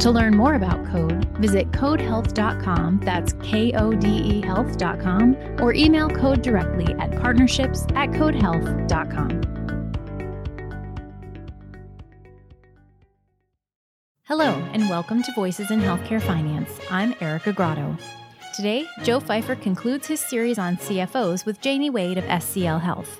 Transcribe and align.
To 0.00 0.10
learn 0.10 0.36
more 0.36 0.54
about 0.54 0.84
Kode, 0.84 1.24
visit 1.38 1.72
kodehealth.com, 1.72 3.00
that's 3.02 3.32
K 3.42 3.72
O 3.72 3.92
D 3.92 4.06
E 4.08 4.42
health.com, 4.42 5.34
or 5.58 5.72
email 5.72 6.10
Kode 6.10 6.42
directly 6.42 6.92
at 6.94 7.10
partnerships 7.18 7.84
at 7.94 8.10
kodehealth.com. 8.10 9.40
Hello, 14.24 14.52
and 14.74 14.88
welcome 14.90 15.22
to 15.22 15.32
Voices 15.32 15.70
in 15.70 15.80
Healthcare 15.80 16.20
Finance. 16.20 16.78
I'm 16.90 17.14
Erica 17.22 17.54
Grotto. 17.54 17.96
Today, 18.54 18.86
Joe 19.02 19.18
Fifer 19.20 19.54
concludes 19.54 20.06
his 20.06 20.20
series 20.20 20.58
on 20.58 20.76
CFOs 20.76 21.46
with 21.46 21.60
Janie 21.62 21.90
Wade 21.90 22.18
of 22.18 22.24
SCL 22.24 22.80
Health. 22.80 23.18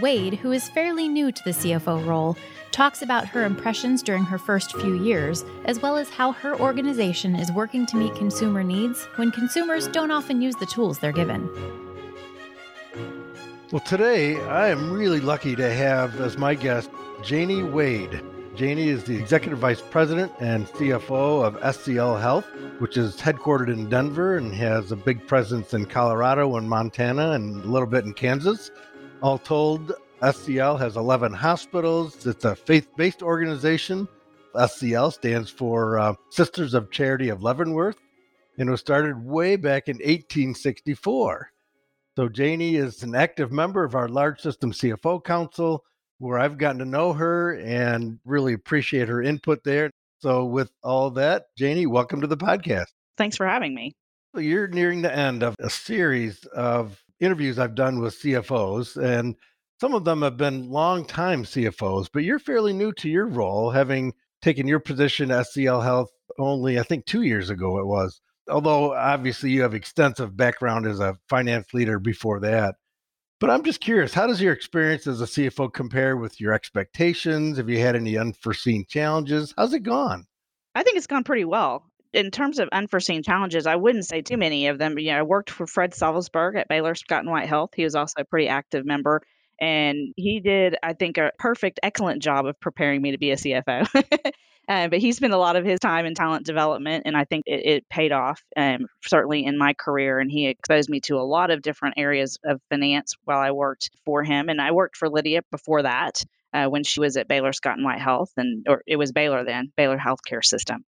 Wade, 0.00 0.34
who 0.34 0.52
is 0.52 0.70
fairly 0.70 1.06
new 1.06 1.30
to 1.30 1.44
the 1.44 1.50
CFO 1.50 2.06
role, 2.06 2.36
talks 2.70 3.02
about 3.02 3.26
her 3.26 3.44
impressions 3.44 4.02
during 4.02 4.24
her 4.24 4.38
first 4.38 4.74
few 4.80 4.94
years, 4.94 5.44
as 5.66 5.80
well 5.80 5.96
as 5.96 6.08
how 6.08 6.32
her 6.32 6.58
organization 6.58 7.36
is 7.36 7.52
working 7.52 7.84
to 7.86 7.96
meet 7.96 8.14
consumer 8.14 8.64
needs 8.64 9.04
when 9.16 9.30
consumers 9.30 9.88
don't 9.88 10.10
often 10.10 10.40
use 10.40 10.56
the 10.56 10.66
tools 10.66 10.98
they're 10.98 11.12
given. 11.12 11.48
Well, 13.70 13.80
today 13.80 14.40
I 14.40 14.68
am 14.68 14.90
really 14.90 15.20
lucky 15.20 15.54
to 15.56 15.72
have 15.72 16.20
as 16.20 16.38
my 16.38 16.54
guest 16.54 16.90
Janie 17.22 17.62
Wade. 17.62 18.22
Janie 18.54 18.88
is 18.88 19.04
the 19.04 19.16
Executive 19.16 19.58
Vice 19.58 19.80
President 19.80 20.30
and 20.40 20.66
CFO 20.66 21.42
of 21.42 21.58
SCL 21.60 22.20
Health, 22.20 22.46
which 22.80 22.98
is 22.98 23.16
headquartered 23.16 23.72
in 23.72 23.88
Denver 23.88 24.36
and 24.36 24.54
has 24.54 24.92
a 24.92 24.96
big 24.96 25.26
presence 25.26 25.72
in 25.72 25.86
Colorado 25.86 26.56
and 26.56 26.68
Montana 26.68 27.30
and 27.30 27.64
a 27.64 27.68
little 27.68 27.88
bit 27.88 28.04
in 28.04 28.12
Kansas. 28.12 28.70
All 29.22 29.38
told, 29.38 29.92
SCL 30.20 30.80
has 30.80 30.96
11 30.96 31.32
hospitals. 31.32 32.26
It's 32.26 32.44
a 32.44 32.56
faith 32.56 32.88
based 32.96 33.22
organization. 33.22 34.08
SCL 34.56 35.12
stands 35.12 35.48
for 35.48 35.96
uh, 36.00 36.14
Sisters 36.30 36.74
of 36.74 36.90
Charity 36.90 37.28
of 37.28 37.40
Leavenworth 37.40 37.98
and 38.58 38.68
was 38.68 38.80
started 38.80 39.24
way 39.24 39.54
back 39.54 39.86
in 39.86 39.98
1864. 39.98 41.52
So, 42.16 42.28
Janie 42.28 42.74
is 42.74 43.04
an 43.04 43.14
active 43.14 43.52
member 43.52 43.84
of 43.84 43.94
our 43.94 44.08
Large 44.08 44.40
System 44.40 44.72
CFO 44.72 45.22
Council, 45.22 45.84
where 46.18 46.40
I've 46.40 46.58
gotten 46.58 46.80
to 46.80 46.84
know 46.84 47.12
her 47.12 47.60
and 47.60 48.18
really 48.24 48.54
appreciate 48.54 49.08
her 49.08 49.22
input 49.22 49.62
there. 49.62 49.92
So, 50.18 50.46
with 50.46 50.72
all 50.82 51.10
that, 51.12 51.44
Janie, 51.56 51.86
welcome 51.86 52.20
to 52.22 52.26
the 52.26 52.36
podcast. 52.36 52.88
Thanks 53.16 53.36
for 53.36 53.46
having 53.46 53.72
me. 53.72 53.94
You're 54.34 54.66
nearing 54.66 55.02
the 55.02 55.14
end 55.14 55.44
of 55.44 55.54
a 55.60 55.70
series 55.70 56.44
of 56.46 57.01
interviews 57.22 57.58
I've 57.58 57.74
done 57.74 58.00
with 58.00 58.20
CFOs, 58.20 58.96
and 58.96 59.36
some 59.80 59.94
of 59.94 60.04
them 60.04 60.22
have 60.22 60.36
been 60.36 60.70
long 60.70 61.04
time 61.04 61.44
CFOs, 61.44 62.08
but 62.12 62.24
you're 62.24 62.38
fairly 62.38 62.72
new 62.72 62.92
to 62.94 63.08
your 63.08 63.26
role, 63.26 63.70
having 63.70 64.12
taken 64.42 64.66
your 64.66 64.80
position 64.80 65.30
at 65.30 65.46
SCL 65.46 65.82
Health 65.82 66.10
only, 66.38 66.78
I 66.78 66.82
think, 66.82 67.06
two 67.06 67.22
years 67.22 67.50
ago 67.50 67.78
it 67.78 67.86
was. 67.86 68.20
Although 68.50 68.92
obviously 68.92 69.50
you 69.50 69.62
have 69.62 69.74
extensive 69.74 70.36
background 70.36 70.86
as 70.86 71.00
a 71.00 71.16
finance 71.28 71.72
leader 71.72 71.98
before 71.98 72.40
that. 72.40 72.74
But 73.40 73.50
I'm 73.50 73.64
just 73.64 73.80
curious, 73.80 74.14
how 74.14 74.26
does 74.26 74.40
your 74.40 74.52
experience 74.52 75.06
as 75.06 75.20
a 75.20 75.26
CFO 75.26 75.72
compare 75.72 76.16
with 76.16 76.40
your 76.40 76.52
expectations? 76.52 77.56
Have 77.56 77.68
you 77.68 77.80
had 77.80 77.96
any 77.96 78.16
unforeseen 78.16 78.84
challenges? 78.88 79.52
How's 79.56 79.72
it 79.72 79.80
gone? 79.80 80.26
I 80.74 80.82
think 80.82 80.96
it's 80.96 81.06
gone 81.06 81.24
pretty 81.24 81.44
well. 81.44 81.84
In 82.12 82.30
terms 82.30 82.58
of 82.58 82.68
unforeseen 82.72 83.22
challenges, 83.22 83.66
I 83.66 83.76
wouldn't 83.76 84.04
say 84.04 84.20
too 84.20 84.36
many 84.36 84.66
of 84.66 84.78
them. 84.78 84.98
You 84.98 85.12
know, 85.12 85.18
I 85.18 85.22
worked 85.22 85.50
for 85.50 85.66
Fred 85.66 85.92
Savelsberg 85.92 86.56
at 86.56 86.68
Baylor 86.68 86.94
Scott 86.94 87.20
and 87.20 87.30
White 87.30 87.48
Health. 87.48 87.70
He 87.74 87.84
was 87.84 87.94
also 87.94 88.14
a 88.18 88.24
pretty 88.24 88.48
active 88.48 88.84
member 88.84 89.22
and 89.62 90.12
he 90.16 90.40
did, 90.40 90.76
I 90.82 90.92
think, 90.92 91.18
a 91.18 91.30
perfect, 91.38 91.78
excellent 91.84 92.20
job 92.20 92.46
of 92.46 92.58
preparing 92.58 93.00
me 93.00 93.12
to 93.12 93.18
be 93.18 93.30
a 93.30 93.36
CFO. 93.36 93.86
uh, 94.68 94.88
but 94.88 94.98
he 94.98 95.12
spent 95.12 95.32
a 95.32 95.38
lot 95.38 95.54
of 95.54 95.64
his 95.64 95.78
time 95.78 96.04
in 96.04 96.14
talent 96.14 96.44
development, 96.44 97.04
and 97.06 97.16
I 97.16 97.24
think 97.24 97.44
it, 97.46 97.64
it 97.64 97.88
paid 97.88 98.10
off, 98.10 98.42
um, 98.56 98.86
certainly 99.04 99.44
in 99.44 99.56
my 99.56 99.72
career. 99.74 100.18
And 100.18 100.32
he 100.32 100.48
exposed 100.48 100.90
me 100.90 100.98
to 101.02 101.14
a 101.16 101.22
lot 101.22 101.52
of 101.52 101.62
different 101.62 101.94
areas 101.96 102.38
of 102.44 102.60
finance 102.70 103.14
while 103.24 103.38
I 103.38 103.52
worked 103.52 103.90
for 104.04 104.24
him. 104.24 104.48
And 104.48 104.60
I 104.60 104.72
worked 104.72 104.96
for 104.96 105.08
Lydia 105.08 105.42
before 105.52 105.82
that. 105.82 106.24
Uh, 106.54 106.66
when 106.66 106.84
she 106.84 107.00
was 107.00 107.16
at 107.16 107.28
Baylor 107.28 107.54
Scott 107.54 107.78
and 107.78 107.84
White 107.84 107.98
Health, 107.98 108.30
and 108.36 108.66
or 108.68 108.82
it 108.86 108.96
was 108.96 109.10
Baylor 109.10 109.42
then, 109.42 109.72
Baylor 109.74 109.96
Healthcare 109.96 110.44
System. 110.44 110.84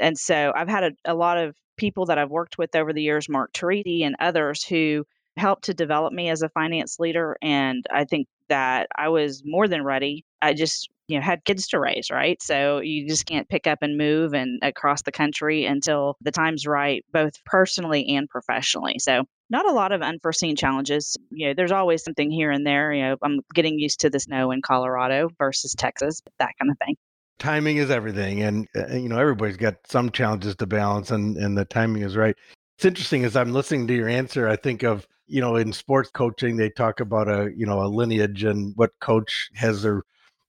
And 0.00 0.18
so 0.18 0.52
I've 0.54 0.68
had 0.68 0.84
a, 0.84 0.92
a 1.04 1.14
lot 1.14 1.38
of 1.38 1.54
people 1.76 2.06
that 2.06 2.18
I've 2.18 2.30
worked 2.30 2.58
with 2.58 2.74
over 2.74 2.92
the 2.92 3.02
years, 3.02 3.28
Mark 3.28 3.52
Turiti 3.52 4.02
and 4.04 4.16
others, 4.20 4.64
who 4.64 5.04
helped 5.36 5.64
to 5.64 5.74
develop 5.74 6.12
me 6.12 6.28
as 6.28 6.42
a 6.42 6.48
finance 6.48 6.98
leader. 6.98 7.36
And 7.42 7.86
I 7.90 8.04
think 8.04 8.28
that 8.48 8.88
I 8.96 9.08
was 9.08 9.42
more 9.44 9.66
than 9.66 9.82
ready. 9.82 10.24
I 10.42 10.52
just, 10.52 10.90
you 11.08 11.16
know, 11.18 11.24
had 11.24 11.44
kids 11.44 11.68
to 11.68 11.80
raise, 11.80 12.10
right? 12.10 12.40
So 12.42 12.80
you 12.80 13.08
just 13.08 13.24
can't 13.24 13.48
pick 13.48 13.66
up 13.66 13.78
and 13.82 13.96
move 13.96 14.34
and 14.34 14.58
across 14.62 15.02
the 15.02 15.12
country 15.12 15.64
until 15.64 16.16
the 16.20 16.32
time's 16.32 16.66
right, 16.66 17.04
both 17.12 17.42
personally 17.44 18.14
and 18.14 18.28
professionally. 18.28 18.98
So 18.98 19.24
not 19.48 19.68
a 19.68 19.72
lot 19.72 19.92
of 19.92 20.02
unforeseen 20.02 20.56
challenges. 20.56 21.16
You 21.30 21.48
know, 21.48 21.54
there's 21.54 21.72
always 21.72 22.04
something 22.04 22.30
here 22.30 22.50
and 22.50 22.66
there. 22.66 22.92
You 22.92 23.02
know, 23.02 23.16
I'm 23.22 23.40
getting 23.54 23.78
used 23.78 24.00
to 24.00 24.10
the 24.10 24.20
snow 24.20 24.50
in 24.50 24.60
Colorado 24.60 25.30
versus 25.38 25.74
Texas, 25.76 26.20
that 26.38 26.52
kind 26.60 26.70
of 26.70 26.78
thing 26.84 26.96
timing 27.38 27.76
is 27.76 27.90
everything 27.90 28.42
and 28.42 28.68
uh, 28.76 28.94
you 28.94 29.08
know 29.08 29.18
everybody's 29.18 29.56
got 29.56 29.74
some 29.86 30.10
challenges 30.10 30.54
to 30.54 30.66
balance 30.66 31.10
and 31.10 31.36
and 31.36 31.58
the 31.58 31.64
timing 31.64 32.02
is 32.02 32.16
right 32.16 32.36
it's 32.76 32.84
interesting 32.84 33.24
as 33.24 33.36
i'm 33.36 33.52
listening 33.52 33.86
to 33.86 33.94
your 33.94 34.08
answer 34.08 34.48
i 34.48 34.56
think 34.56 34.82
of 34.82 35.06
you 35.32 35.40
know, 35.40 35.56
in 35.56 35.72
sports 35.72 36.10
coaching, 36.10 36.58
they 36.58 36.68
talk 36.68 37.00
about 37.00 37.26
a, 37.26 37.50
you 37.56 37.64
know, 37.64 37.80
a 37.80 37.88
lineage 37.88 38.44
and 38.44 38.74
what 38.76 38.90
coach 39.00 39.48
has 39.54 39.82
their 39.82 40.02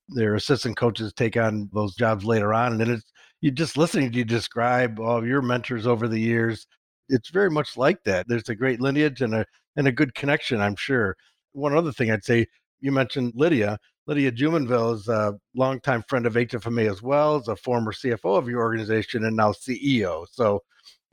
their 0.09 0.35
assistant 0.35 0.75
coaches 0.75 1.13
take 1.13 1.37
on 1.37 1.69
those 1.73 1.95
jobs 1.95 2.25
later 2.25 2.53
on. 2.53 2.73
And 2.73 2.81
then 2.81 2.91
it's 2.91 3.11
you 3.39 3.49
just 3.49 3.77
listening 3.77 4.11
to 4.11 4.17
you 4.17 4.25
describe 4.25 4.99
all 4.99 5.25
your 5.25 5.41
mentors 5.41 5.87
over 5.87 6.09
the 6.09 6.19
years. 6.19 6.67
It's 7.07 7.29
very 7.29 7.49
much 7.49 7.77
like 7.77 8.03
that. 8.03 8.27
There's 8.27 8.49
a 8.49 8.55
great 8.55 8.81
lineage 8.81 9.21
and 9.21 9.33
a 9.33 9.45
and 9.77 9.87
a 9.87 9.91
good 9.91 10.13
connection, 10.15 10.59
I'm 10.59 10.75
sure. 10.75 11.15
One 11.53 11.77
other 11.77 11.93
thing 11.93 12.11
I'd 12.11 12.25
say, 12.25 12.47
you 12.83 12.91
mentioned 12.91 13.31
Lydia. 13.35 13.79
Lydia 14.05 14.31
Jumonville 14.31 14.95
is 14.95 15.07
a 15.07 15.33
longtime 15.55 16.03
friend 16.09 16.25
of 16.25 16.33
HFMA 16.33 16.91
as 16.91 17.01
well, 17.01 17.37
as 17.37 17.47
a 17.47 17.55
former 17.55 17.93
CFO 17.93 18.37
of 18.37 18.49
your 18.49 18.59
organization 18.59 19.23
and 19.23 19.37
now 19.37 19.53
CEO. 19.53 20.27
So 20.29 20.59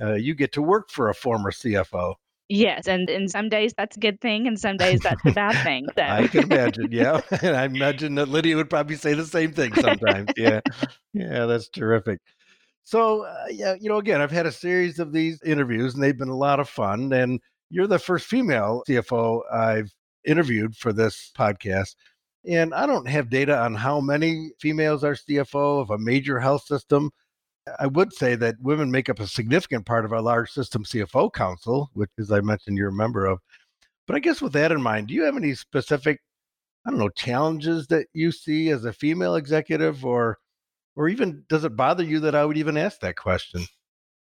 uh, 0.03 0.15
you 0.15 0.35
get 0.35 0.53
to 0.55 0.63
work 0.63 0.91
for 0.91 1.09
a 1.09 1.15
former 1.15 1.53
CFO. 1.53 2.15
Yes, 2.49 2.89
and 2.89 3.09
in 3.09 3.29
some 3.29 3.49
days 3.49 3.73
that's 3.77 3.97
a 3.97 4.01
good 4.01 4.21
thing, 4.21 4.49
and 4.49 4.59
some 4.59 4.77
days 4.77 4.99
that's 5.01 5.25
a 5.25 5.31
bad 5.31 5.63
thing. 5.63 5.87
So. 5.95 6.03
I 6.03 6.27
can 6.27 6.53
imagine. 6.53 6.89
Yeah, 6.91 7.21
and 7.43 7.57
I 7.57 7.67
imagine 7.67 8.17
that 8.17 8.29
Lydia 8.29 8.57
would 8.57 8.69
probably 8.69 8.97
say 8.97 9.15
the 9.15 9.25
same 9.25 9.53
thing 9.53 9.73
sometimes. 9.75 10.33
yeah, 10.37 10.61
yeah, 11.15 11.47
that's 11.47 11.69
terrific. 11.69 12.19
So, 12.83 13.25
uh, 13.25 13.45
yeah, 13.53 13.77
you 13.81 13.89
know, 13.89 13.99
again, 13.99 14.21
I've 14.21 14.33
had 14.33 14.47
a 14.47 14.53
series 14.53 14.99
of 14.99 15.13
these 15.13 15.41
interviews, 15.45 15.95
and 15.95 16.03
they've 16.03 16.19
been 16.19 16.29
a 16.29 16.37
lot 16.37 16.59
of 16.59 16.69
fun. 16.69 17.13
And 17.13 17.39
you're 17.71 17.87
the 17.87 18.01
first 18.01 18.27
female 18.27 18.83
CFO 18.89 19.43
I've 19.53 19.93
interviewed 20.25 20.77
for 20.77 20.93
this 20.93 21.31
podcast. 21.37 21.95
And 22.47 22.73
I 22.75 22.87
don't 22.87 23.09
have 23.09 23.31
data 23.31 23.59
on 23.59 23.75
how 23.75 24.01
many 24.01 24.53
females 24.59 25.05
are 25.05 25.15
CFO 25.15 25.81
of 25.81 25.91
a 25.91 25.99
major 25.99 26.41
health 26.41 26.65
system. 26.65 27.11
I 27.79 27.87
would 27.87 28.13
say 28.13 28.35
that 28.37 28.57
women 28.61 28.91
make 28.91 29.09
up 29.09 29.21
a 29.21 29.27
significant 29.27 29.85
part 29.85 30.05
of 30.05 30.13
our 30.13 30.22
large 30.22 30.51
system 30.51 30.84
CFO 30.84 31.33
council, 31.33 31.91
which, 31.93 32.11
as 32.19 32.33
I 32.33 32.41
mentioned, 32.41 32.78
you're 32.78 32.89
a 32.89 32.93
member 32.93 33.27
of. 33.27 33.41
But 34.07 34.17
I 34.17 34.21
guess 34.21 34.41
with 34.41 34.55
that 34.55 34.72
in 34.72 34.83
mind, 34.83 35.09
do 35.09 35.15
you 35.15 35.22
have 35.25 35.37
any 35.37 35.55
specific, 35.55 36.21
I 36.87 36.91
don't 36.91 36.99
know, 36.99 37.11
challenges 37.11 37.87
that 37.89 38.07
you 38.15 38.33
see 38.33 38.71
as 38.71 38.84
a 38.84 38.93
female 38.93 39.37
executive, 39.37 40.05
or, 40.05 40.39
or 40.97 41.09
even 41.09 41.45
does 41.49 41.65
it 41.65 41.77
bother 41.77 42.03
you 42.03 42.21
that 42.21 42.34
I 42.34 42.45
would 42.45 42.57
even 42.57 42.77
ask 42.77 43.01
that 43.01 43.16
question? 43.16 43.66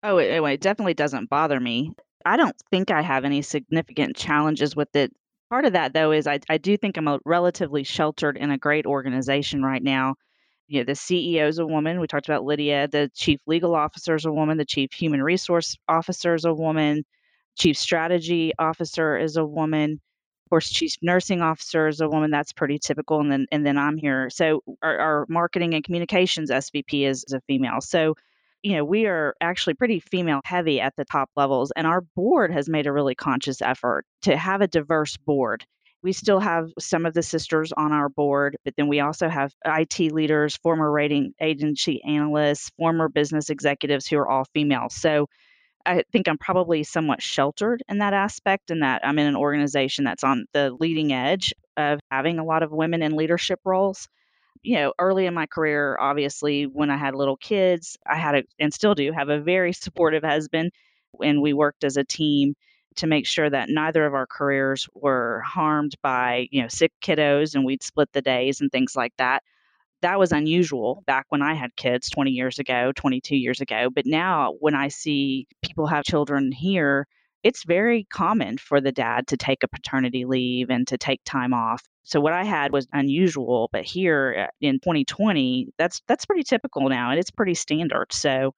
Oh, 0.03 0.19
it, 0.19 0.39
oh, 0.39 0.47
it 0.47 0.61
definitely 0.61 0.95
doesn't 0.95 1.31
bother 1.31 1.61
me. 1.61 1.93
I 2.25 2.37
don't 2.37 2.57
think 2.71 2.91
I 2.91 3.03
have 3.03 3.25
any 3.25 3.43
significant 3.43 4.17
challenges 4.17 4.75
with 4.75 4.95
it. 4.97 5.13
Part 5.51 5.65
of 5.65 5.75
that, 5.75 5.93
though, 5.93 6.13
is 6.13 6.27
I, 6.27 6.41
I 6.49 6.59
do 6.59 6.77
think 6.77 6.97
I'm 6.97 7.09
a 7.09 7.21
relatively 7.25 7.85
sheltered 7.85 8.37
in 8.37 8.51
a 8.51 8.59
great 8.59 8.87
organization 8.87 9.63
right 9.63 9.83
now 9.83 10.17
you 10.69 10.81
know, 10.81 10.85
the 10.85 10.93
CEO 10.93 11.47
is 11.49 11.59
a 11.59 11.67
woman. 11.67 12.01
We 12.01 12.07
talked 12.07 12.29
about 12.29 12.45
Lydia. 12.45 12.89
The 12.89 13.11
chief 13.15 13.41
legal 13.47 13.75
officer 13.75 14.15
is 14.15 14.25
a 14.25 14.33
woman. 14.33 14.59
The 14.59 14.65
chief 14.65 14.93
human 14.93 15.23
resource 15.23 15.77
officer 15.89 16.35
is 16.35 16.45
a 16.45 16.53
woman. 16.55 17.05
Chief 17.57 17.77
strategy 17.77 18.53
officer 18.59 19.17
is 19.17 19.37
a 19.37 19.45
woman. 19.45 20.01
Of 20.47 20.51
course, 20.51 20.71
chief 20.71 20.95
nursing 21.03 21.41
officer 21.41 21.89
is 21.89 22.01
a 22.01 22.09
woman. 22.09 22.31
That's 22.31 22.53
pretty 22.53 22.79
typical. 22.79 23.21
And 23.21 23.31
then 23.31 23.47
and 23.53 23.65
then 23.65 23.79
I'm 23.79 23.97
here. 23.97 24.29
So 24.31 24.63
our, 24.83 24.99
our 24.99 25.27
marketing 25.29 25.75
and 25.75 25.85
communications 25.85 26.51
SVP 26.51 27.07
is, 27.07 27.25
is 27.27 27.33
a 27.33 27.41
female. 27.43 27.81
So 27.81 28.15
you 28.63 28.77
know, 28.77 28.85
we 28.85 29.07
are 29.07 29.35
actually 29.41 29.75
pretty 29.75 30.01
female 30.01 30.41
heavy 30.45 30.81
at 30.81 30.95
the 30.97 31.05
top 31.05 31.31
levels, 31.37 31.73
and 31.77 31.87
our 31.87 32.01
board 32.15 32.53
has 32.53 32.69
made 32.69 32.87
a 32.87 32.93
really 32.93 33.15
conscious 33.15 33.63
effort 33.63 34.05
to 34.23 34.37
have 34.37 34.61
a 34.61 34.69
diverse 34.69 35.17
board. 35.17 35.65
We 36.03 36.13
still 36.13 36.41
have 36.41 36.71
some 36.79 37.07
of 37.07 37.15
the 37.15 37.23
sisters 37.23 37.73
on 37.73 37.93
our 37.93 38.09
board, 38.09 38.57
but 38.65 38.75
then 38.77 38.89
we 38.89 39.01
also 39.01 39.29
have 39.29 39.53
IT 39.65 40.13
leaders, 40.13 40.57
former 40.57 40.91
rating 40.91 41.33
agency 41.41 42.03
analysts, 42.05 42.71
former 42.79 43.09
business 43.09 43.51
executives 43.51 44.07
who 44.07 44.19
are 44.19 44.29
all 44.29 44.45
female. 44.55 44.89
So 44.91 45.27
I 45.85 46.03
think 46.13 46.29
I'm 46.29 46.39
probably 46.39 46.83
somewhat 46.83 47.23
sheltered 47.23 47.83
in 47.89 47.99
that 47.99 48.13
aspect, 48.13 48.71
in 48.71 48.81
that 48.81 49.07
I'm 49.07 49.19
in 49.19 49.27
an 49.27 49.37
organization 49.37 50.05
that's 50.05 50.25
on 50.25 50.47
the 50.53 50.77
leading 50.79 51.13
edge 51.13 51.55
of 51.77 52.01
having 52.11 52.39
a 52.39 52.45
lot 52.45 52.63
of 52.63 52.73
women 52.73 53.03
in 53.03 53.17
leadership 53.17 53.61
roles 53.65 54.09
you 54.67 54.75
know, 54.75 54.93
early 54.99 55.27
in 55.27 55.35
my 55.35 55.47
career, 55.47 55.97
obviously, 56.01 56.65
when 56.65 56.91
I 56.91 56.97
had 56.97 57.15
little 57.15 57.37
kids, 57.37 57.97
I 58.05 58.17
had 58.17 58.35
a, 58.35 58.43
and 58.59 58.75
still 58.75 58.97
do 58.97 59.13
have 59.13 59.29
a 59.29 59.39
very 59.39 59.73
supportive 59.73 60.25
husband. 60.25 60.73
And 61.23 61.41
we 61.41 61.53
worked 61.53 61.85
as 61.85 61.97
a 61.97 62.03
team 62.03 62.57
to 62.97 63.07
make 63.07 63.27
sure 63.27 63.49
that 63.49 63.69
neither 63.69 64.05
of 64.05 64.15
our 64.15 64.27
careers 64.27 64.89
were 64.93 65.41
harmed 65.47 65.95
by, 66.03 66.49
you 66.51 66.63
know, 66.63 66.69
sick 66.69 66.93
kiddos 67.01 67.55
and 67.55 67.65
we'd 67.65 67.85
split 67.85 68.11
the 68.13 68.23
days 68.23 68.61
and 68.61 68.73
things 68.73 68.97
like 68.97 69.13
that. 69.19 69.45
That 70.03 70.19
was 70.19 70.33
unusual 70.33 71.05
back 71.07 71.27
when 71.29 71.43
I 71.43 71.55
had 71.55 71.77
kids 71.77 72.11
20 72.11 72.33
years 72.33 72.59
ago, 72.59 72.91
22 72.97 73.37
years 73.37 73.61
ago. 73.61 73.89
But 73.95 74.05
now 74.05 74.55
when 74.59 74.75
I 74.75 74.89
see 74.89 75.47
people 75.63 75.87
have 75.87 76.05
children 76.05 76.51
here, 76.51 77.07
it's 77.45 77.63
very 77.65 78.05
common 78.11 78.59
for 78.59 78.81
the 78.81 78.93
dad 78.93 79.29
to 79.29 79.37
take 79.37 79.63
a 79.63 79.69
paternity 79.69 80.25
leave 80.25 80.71
and 80.71 80.89
to 80.89 80.99
take 80.99 81.21
time 81.25 81.55
off. 81.55 81.85
So 82.07 82.21
what 82.21 82.33
I 82.33 82.45
had 82.45 82.73
was 82.73 82.87
unusual, 82.93 83.69
but 83.73 83.85
here 83.85 84.47
uh, 84.47 84.51
in 84.61 84.75
2020, 84.77 85.73
that's 85.77 86.01
that's 86.07 86.25
pretty 86.25 86.45
typical 86.45 86.89
now, 86.89 87.11
and 87.11 87.19
it's 87.19 87.33
pretty 87.33 87.55
standard. 87.55 88.13
So 88.13 88.55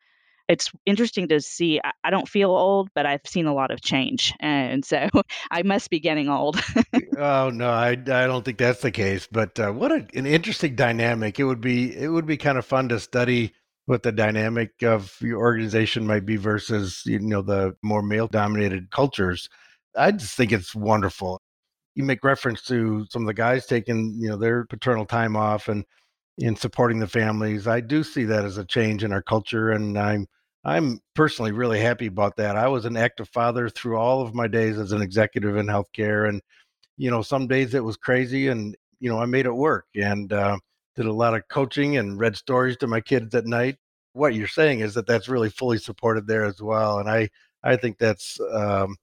it's 0.48 0.70
interesting 0.84 1.28
to 1.28 1.40
see. 1.40 1.80
I, 1.82 1.92
I 2.04 2.10
don't 2.10 2.28
feel 2.28 2.50
old, 2.50 2.90
but 2.94 3.06
I've 3.06 3.22
seen 3.24 3.46
a 3.46 3.54
lot 3.54 3.70
of 3.70 3.80
change, 3.80 4.34
and 4.38 4.84
so 4.84 5.08
I 5.50 5.62
must 5.62 5.88
be 5.88 5.98
getting 5.98 6.28
old. 6.28 6.60
oh 7.16 7.48
no, 7.48 7.70
I, 7.70 7.92
I 7.92 8.26
don't 8.26 8.44
think 8.44 8.58
that's 8.58 8.82
the 8.82 8.90
case. 8.90 9.26
But 9.32 9.58
uh, 9.58 9.72
what 9.72 9.92
a, 9.92 10.06
an 10.14 10.26
interesting 10.26 10.74
dynamic! 10.74 11.40
It 11.40 11.44
would 11.44 11.62
be 11.62 11.96
it 11.96 12.08
would 12.08 12.26
be 12.26 12.36
kind 12.36 12.58
of 12.58 12.66
fun 12.66 12.90
to 12.90 13.00
study 13.00 13.54
what 13.86 14.02
the 14.02 14.12
dynamic 14.12 14.82
of 14.82 15.16
your 15.22 15.38
organization 15.38 16.06
might 16.06 16.26
be 16.26 16.36
versus 16.36 17.00
you 17.06 17.18
know 17.18 17.40
the 17.40 17.74
more 17.82 18.02
male 18.02 18.28
dominated 18.28 18.90
cultures. 18.90 19.48
I 19.96 20.10
just 20.12 20.36
think 20.36 20.52
it's 20.52 20.74
wonderful 20.74 21.40
you 21.98 22.04
make 22.04 22.22
reference 22.22 22.62
to 22.62 23.04
some 23.10 23.22
of 23.22 23.26
the 23.26 23.34
guys 23.34 23.66
taking 23.66 24.14
you 24.20 24.28
know 24.28 24.36
their 24.36 24.64
paternal 24.64 25.04
time 25.04 25.34
off 25.36 25.66
and 25.66 25.84
in 26.38 26.54
supporting 26.54 27.00
the 27.00 27.08
families. 27.08 27.66
I 27.66 27.80
do 27.80 28.04
see 28.04 28.22
that 28.24 28.44
as 28.44 28.56
a 28.56 28.64
change 28.64 29.02
in 29.02 29.12
our 29.12 29.20
culture, 29.20 29.72
and 29.72 29.98
I'm 29.98 30.26
I'm 30.64 31.00
personally 31.14 31.50
really 31.50 31.80
happy 31.80 32.06
about 32.06 32.36
that. 32.36 32.56
I 32.56 32.68
was 32.68 32.84
an 32.84 32.96
active 32.96 33.28
father 33.30 33.68
through 33.68 33.96
all 33.98 34.22
of 34.22 34.32
my 34.32 34.46
days 34.46 34.78
as 34.78 34.92
an 34.92 35.02
executive 35.02 35.56
in 35.56 35.66
healthcare, 35.66 36.28
and 36.28 36.40
you 36.96 37.10
know 37.10 37.20
some 37.20 37.48
days 37.48 37.74
it 37.74 37.82
was 37.82 37.96
crazy, 37.96 38.46
and 38.46 38.76
you 39.00 39.10
know 39.10 39.20
I 39.20 39.26
made 39.26 39.46
it 39.46 39.52
work 39.52 39.86
and 39.96 40.32
uh, 40.32 40.56
did 40.94 41.06
a 41.06 41.12
lot 41.12 41.34
of 41.34 41.42
coaching 41.48 41.96
and 41.96 42.20
read 42.20 42.36
stories 42.36 42.76
to 42.78 42.86
my 42.86 43.00
kids 43.00 43.34
at 43.34 43.46
night. 43.46 43.76
What 44.12 44.36
you're 44.36 44.46
saying 44.46 44.80
is 44.80 44.94
that 44.94 45.08
that's 45.08 45.28
really 45.28 45.50
fully 45.50 45.78
supported 45.78 46.28
there 46.28 46.44
as 46.44 46.62
well, 46.62 47.00
and 47.00 47.10
I 47.10 47.28
I 47.64 47.74
think 47.74 47.98
that's 47.98 48.38
um, 48.52 48.94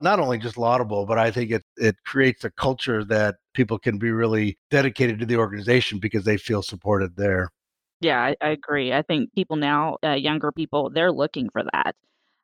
not 0.00 0.20
only 0.20 0.38
just 0.38 0.58
laudable, 0.58 1.06
but 1.06 1.18
I 1.18 1.30
think 1.30 1.50
it 1.50 1.64
it 1.76 1.96
creates 2.04 2.44
a 2.44 2.50
culture 2.50 3.04
that 3.04 3.36
people 3.54 3.78
can 3.78 3.98
be 3.98 4.10
really 4.10 4.58
dedicated 4.70 5.20
to 5.20 5.26
the 5.26 5.36
organization 5.36 5.98
because 5.98 6.24
they 6.24 6.36
feel 6.36 6.62
supported 6.62 7.16
there. 7.16 7.50
Yeah, 8.00 8.20
I, 8.20 8.36
I 8.40 8.50
agree. 8.50 8.92
I 8.92 9.02
think 9.02 9.32
people 9.34 9.56
now, 9.56 9.96
uh, 10.04 10.12
younger 10.12 10.52
people, 10.52 10.90
they're 10.90 11.12
looking 11.12 11.48
for 11.50 11.62
that. 11.72 11.94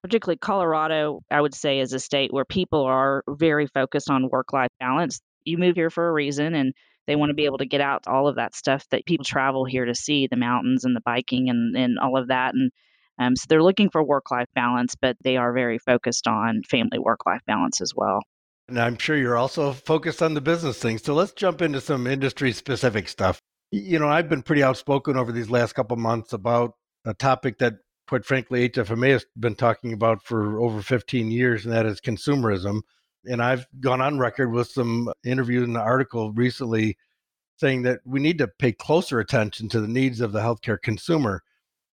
Particularly 0.02 0.38
Colorado, 0.38 1.20
I 1.30 1.40
would 1.40 1.54
say, 1.54 1.80
is 1.80 1.92
a 1.92 2.00
state 2.00 2.32
where 2.32 2.44
people 2.44 2.84
are 2.84 3.22
very 3.28 3.66
focused 3.66 4.10
on 4.10 4.30
work 4.30 4.52
life 4.52 4.70
balance. 4.80 5.20
You 5.44 5.58
move 5.58 5.76
here 5.76 5.90
for 5.90 6.08
a 6.08 6.12
reason, 6.12 6.54
and 6.54 6.72
they 7.06 7.16
want 7.16 7.30
to 7.30 7.34
be 7.34 7.44
able 7.44 7.58
to 7.58 7.66
get 7.66 7.80
out 7.80 8.04
all 8.06 8.28
of 8.28 8.36
that 8.36 8.54
stuff 8.54 8.86
that 8.90 9.04
people 9.06 9.24
travel 9.24 9.64
here 9.64 9.84
to 9.84 9.94
see 9.94 10.26
the 10.26 10.36
mountains 10.36 10.84
and 10.84 10.96
the 10.96 11.02
biking 11.04 11.50
and, 11.50 11.76
and 11.76 11.98
all 11.98 12.16
of 12.16 12.28
that. 12.28 12.54
And 12.54 12.72
um, 13.18 13.36
so 13.36 13.44
they're 13.48 13.62
looking 13.62 13.90
for 13.90 14.02
work 14.02 14.30
life 14.30 14.48
balance, 14.54 14.94
but 14.94 15.16
they 15.22 15.36
are 15.36 15.52
very 15.52 15.78
focused 15.78 16.26
on 16.26 16.62
family 16.68 16.98
work 16.98 17.26
life 17.26 17.42
balance 17.46 17.80
as 17.80 17.92
well. 17.94 18.20
And 18.68 18.78
I'm 18.78 18.96
sure 18.96 19.16
you're 19.16 19.36
also 19.36 19.72
focused 19.72 20.22
on 20.22 20.34
the 20.34 20.40
business 20.40 20.78
things. 20.78 21.02
So 21.02 21.14
let's 21.14 21.32
jump 21.32 21.62
into 21.62 21.80
some 21.80 22.06
industry 22.06 22.52
specific 22.52 23.08
stuff. 23.08 23.38
You 23.70 23.98
know, 23.98 24.08
I've 24.08 24.28
been 24.28 24.42
pretty 24.42 24.62
outspoken 24.62 25.16
over 25.16 25.32
these 25.32 25.50
last 25.50 25.74
couple 25.74 25.96
months 25.96 26.32
about 26.32 26.74
a 27.04 27.14
topic 27.14 27.58
that, 27.58 27.74
quite 28.06 28.24
frankly, 28.24 28.68
HFMA 28.68 29.12
has 29.12 29.26
been 29.38 29.54
talking 29.54 29.92
about 29.92 30.22
for 30.22 30.60
over 30.60 30.82
15 30.82 31.30
years, 31.30 31.64
and 31.64 31.74
that 31.74 31.86
is 31.86 32.00
consumerism. 32.00 32.80
And 33.24 33.42
I've 33.42 33.66
gone 33.80 34.00
on 34.00 34.18
record 34.18 34.52
with 34.52 34.68
some 34.68 35.12
interviews 35.24 35.64
and 35.64 35.76
an 35.76 35.82
article 35.82 36.32
recently 36.32 36.96
saying 37.58 37.82
that 37.82 38.00
we 38.04 38.20
need 38.20 38.38
to 38.38 38.48
pay 38.48 38.72
closer 38.72 39.20
attention 39.20 39.68
to 39.68 39.80
the 39.80 39.88
needs 39.88 40.20
of 40.20 40.32
the 40.32 40.40
healthcare 40.40 40.80
consumer. 40.80 41.42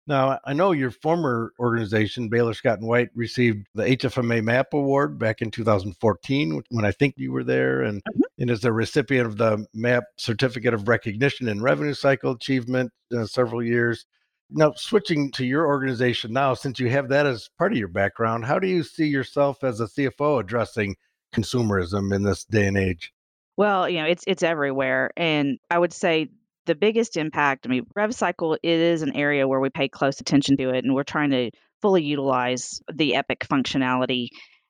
Now, 0.07 0.39
I 0.45 0.53
know 0.53 0.71
your 0.71 0.91
former 0.91 1.51
organization, 1.59 2.29
Baylor 2.29 2.53
Scott 2.53 2.79
and 2.79 2.87
White, 2.87 3.09
received 3.13 3.67
the 3.75 3.83
HFMA 3.83 4.41
MAP 4.41 4.73
Award 4.73 5.19
back 5.19 5.41
in 5.41 5.51
2014 5.51 6.61
when 6.69 6.85
I 6.85 6.91
think 6.91 7.15
you 7.17 7.33
were 7.33 7.43
there, 7.43 7.81
and, 7.81 8.01
mm-hmm. 8.01 8.21
and 8.39 8.49
is 8.49 8.63
a 8.63 8.71
recipient 8.71 9.27
of 9.27 9.37
the 9.37 9.65
MAP 9.73 10.05
Certificate 10.17 10.73
of 10.73 10.87
Recognition 10.87 11.49
and 11.49 11.61
Revenue 11.61 11.93
Cycle 11.93 12.31
Achievement 12.31 12.91
uh, 13.13 13.25
several 13.25 13.61
years. 13.61 14.05
Now, 14.49 14.71
switching 14.77 15.29
to 15.31 15.45
your 15.45 15.67
organization 15.67 16.31
now, 16.31 16.53
since 16.53 16.79
you 16.79 16.89
have 16.89 17.09
that 17.09 17.25
as 17.25 17.49
part 17.57 17.73
of 17.73 17.77
your 17.77 17.89
background, 17.89 18.45
how 18.45 18.59
do 18.59 18.67
you 18.67 18.83
see 18.83 19.07
yourself 19.07 19.61
as 19.61 19.81
a 19.81 19.87
CFO 19.87 20.39
addressing 20.39 20.95
consumerism 21.35 22.15
in 22.15 22.23
this 22.23 22.45
day 22.45 22.67
and 22.67 22.77
age? 22.77 23.11
Well, 23.57 23.89
you 23.89 24.01
know, 24.01 24.05
it's 24.05 24.23
it's 24.27 24.43
everywhere, 24.43 25.09
and 25.17 25.57
I 25.69 25.79
would 25.79 25.91
say 25.91 26.29
the 26.67 26.75
biggest 26.75 27.17
impact, 27.17 27.65
I 27.65 27.69
mean, 27.69 27.87
rev 27.95 28.13
cycle 28.13 28.57
is 28.61 29.01
an 29.01 29.15
area 29.15 29.47
where 29.47 29.59
we 29.59 29.69
pay 29.69 29.89
close 29.89 30.21
attention 30.21 30.57
to 30.57 30.69
it, 30.69 30.83
and 30.83 30.93
we're 30.93 31.03
trying 31.03 31.31
to 31.31 31.51
fully 31.81 32.03
utilize 32.03 32.81
the 32.93 33.15
Epic 33.15 33.47
functionality. 33.49 34.27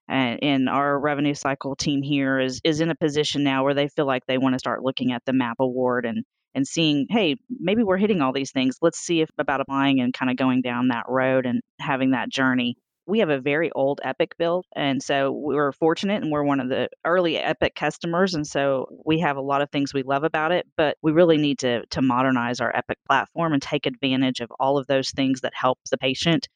And, 0.09 0.39
and 0.41 0.69
our 0.69 0.97
revenue 0.97 1.33
cycle 1.33 1.75
team 1.75 2.01
here 2.01 2.39
is 2.39 2.61
is 2.63 2.79
in 2.79 2.89
a 2.89 2.95
position 2.95 3.43
now 3.43 3.65
where 3.65 3.73
they 3.73 3.89
feel 3.89 4.05
like 4.05 4.25
they 4.25 4.37
want 4.37 4.53
to 4.53 4.59
start 4.59 4.81
looking 4.81 5.11
at 5.11 5.23
the 5.25 5.33
MAP 5.33 5.57
award 5.59 6.05
and 6.05 6.23
and 6.55 6.65
seeing, 6.65 7.07
hey, 7.09 7.35
maybe 7.49 7.83
we're 7.83 7.97
hitting 7.97 8.21
all 8.21 8.31
these 8.31 8.51
things. 8.51 8.77
Let's 8.81 8.99
see 8.99 9.21
if 9.21 9.29
about 9.37 9.59
applying 9.59 9.99
and 9.99 10.13
kind 10.13 10.31
of 10.31 10.37
going 10.37 10.61
down 10.61 10.87
that 10.87 11.05
road 11.09 11.45
and 11.45 11.61
having 11.79 12.11
that 12.11 12.29
journey 12.29 12.77
we 13.07 13.19
have 13.19 13.29
a 13.29 13.39
very 13.39 13.71
old 13.71 14.01
Epic 14.03 14.35
build. 14.37 14.65
And 14.75 15.01
so 15.01 15.31
we're 15.31 15.71
fortunate 15.71 16.21
and 16.21 16.31
we're 16.31 16.43
one 16.43 16.59
of 16.59 16.67
the 16.67 16.89
early 17.05 17.37
Epic 17.37 17.73
customers. 17.73 18.33
And 18.33 18.45
so 18.45 18.87
we 19.05 19.19
have 19.19 19.37
a 19.37 19.41
lot 19.41 19.61
of 19.61 19.71
things 19.71 19.93
we 19.93 20.03
love 20.03 20.23
about 20.23 20.51
it, 20.51 20.67
but 20.75 20.97
we 21.01 21.13
really 21.13 21.37
need 21.37 21.59
to, 21.59 21.85
to 21.87 22.01
modernize 22.01 22.59
our 22.59 22.75
Epic 22.75 22.97
platform 23.07 23.53
and 23.53 23.61
take 23.61 23.85
advantage 23.85 24.41
of 24.41 24.51
all 24.59 24.77
of 24.77 24.87
those 24.87 25.09
things 25.11 25.41
that 25.41 25.53
help 25.55 25.79
the 25.89 25.97
patient. 25.97 26.49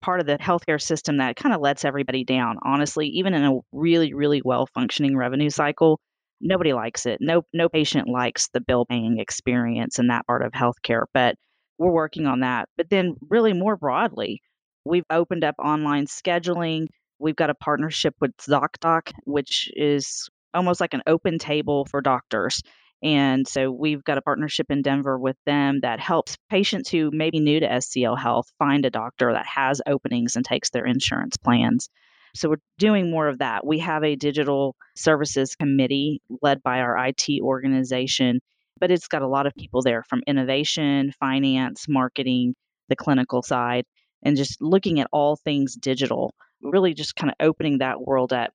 Part 0.00 0.20
of 0.20 0.26
the 0.26 0.38
healthcare 0.38 0.80
system 0.80 1.18
that 1.18 1.36
kind 1.36 1.54
of 1.54 1.60
lets 1.60 1.84
everybody 1.84 2.24
down, 2.24 2.58
honestly, 2.62 3.06
even 3.08 3.34
in 3.34 3.44
a 3.44 3.58
really, 3.72 4.14
really 4.14 4.42
well 4.44 4.66
functioning 4.66 5.16
revenue 5.16 5.50
cycle, 5.50 6.00
nobody 6.40 6.72
likes 6.72 7.06
it. 7.06 7.18
No, 7.20 7.42
no 7.52 7.68
patient 7.68 8.08
likes 8.08 8.48
the 8.52 8.60
bill 8.60 8.86
paying 8.86 9.18
experience 9.18 9.98
in 9.98 10.08
that 10.08 10.26
part 10.26 10.42
of 10.42 10.52
healthcare, 10.52 11.04
but 11.12 11.36
we're 11.78 11.92
working 11.92 12.26
on 12.26 12.40
that. 12.40 12.68
But 12.76 12.90
then, 12.90 13.14
really 13.28 13.52
more 13.52 13.76
broadly, 13.76 14.40
We've 14.84 15.06
opened 15.10 15.44
up 15.44 15.54
online 15.58 16.06
scheduling. 16.06 16.86
We've 17.18 17.36
got 17.36 17.50
a 17.50 17.54
partnership 17.54 18.14
with 18.20 18.36
ZocDoc, 18.36 19.12
which 19.24 19.70
is 19.74 20.28
almost 20.52 20.80
like 20.80 20.94
an 20.94 21.02
open 21.06 21.38
table 21.38 21.86
for 21.86 22.00
doctors. 22.00 22.62
And 23.02 23.46
so 23.46 23.70
we've 23.70 24.02
got 24.04 24.18
a 24.18 24.22
partnership 24.22 24.66
in 24.70 24.82
Denver 24.82 25.18
with 25.18 25.36
them 25.46 25.80
that 25.80 26.00
helps 26.00 26.36
patients 26.48 26.88
who 26.90 27.10
may 27.12 27.30
be 27.30 27.40
new 27.40 27.60
to 27.60 27.68
SCL 27.68 28.18
Health 28.18 28.50
find 28.58 28.84
a 28.86 28.90
doctor 28.90 29.32
that 29.32 29.46
has 29.46 29.82
openings 29.86 30.36
and 30.36 30.44
takes 30.44 30.70
their 30.70 30.86
insurance 30.86 31.36
plans. 31.36 31.88
So 32.34 32.48
we're 32.48 32.56
doing 32.78 33.10
more 33.10 33.28
of 33.28 33.38
that. 33.38 33.66
We 33.66 33.78
have 33.80 34.02
a 34.04 34.16
digital 34.16 34.74
services 34.96 35.54
committee 35.54 36.20
led 36.42 36.62
by 36.62 36.80
our 36.80 36.96
IT 37.06 37.26
organization, 37.40 38.40
but 38.80 38.90
it's 38.90 39.06
got 39.06 39.22
a 39.22 39.28
lot 39.28 39.46
of 39.46 39.54
people 39.54 39.82
there 39.82 40.02
from 40.02 40.22
innovation, 40.26 41.12
finance, 41.20 41.86
marketing, 41.88 42.54
the 42.88 42.96
clinical 42.96 43.42
side 43.42 43.84
and 44.24 44.36
just 44.36 44.60
looking 44.60 45.00
at 45.00 45.08
all 45.12 45.36
things 45.36 45.74
digital, 45.74 46.34
mm-hmm. 46.62 46.70
really 46.70 46.94
just 46.94 47.16
kind 47.16 47.30
of 47.30 47.46
opening 47.46 47.78
that 47.78 48.00
world 48.00 48.32
up. 48.32 48.52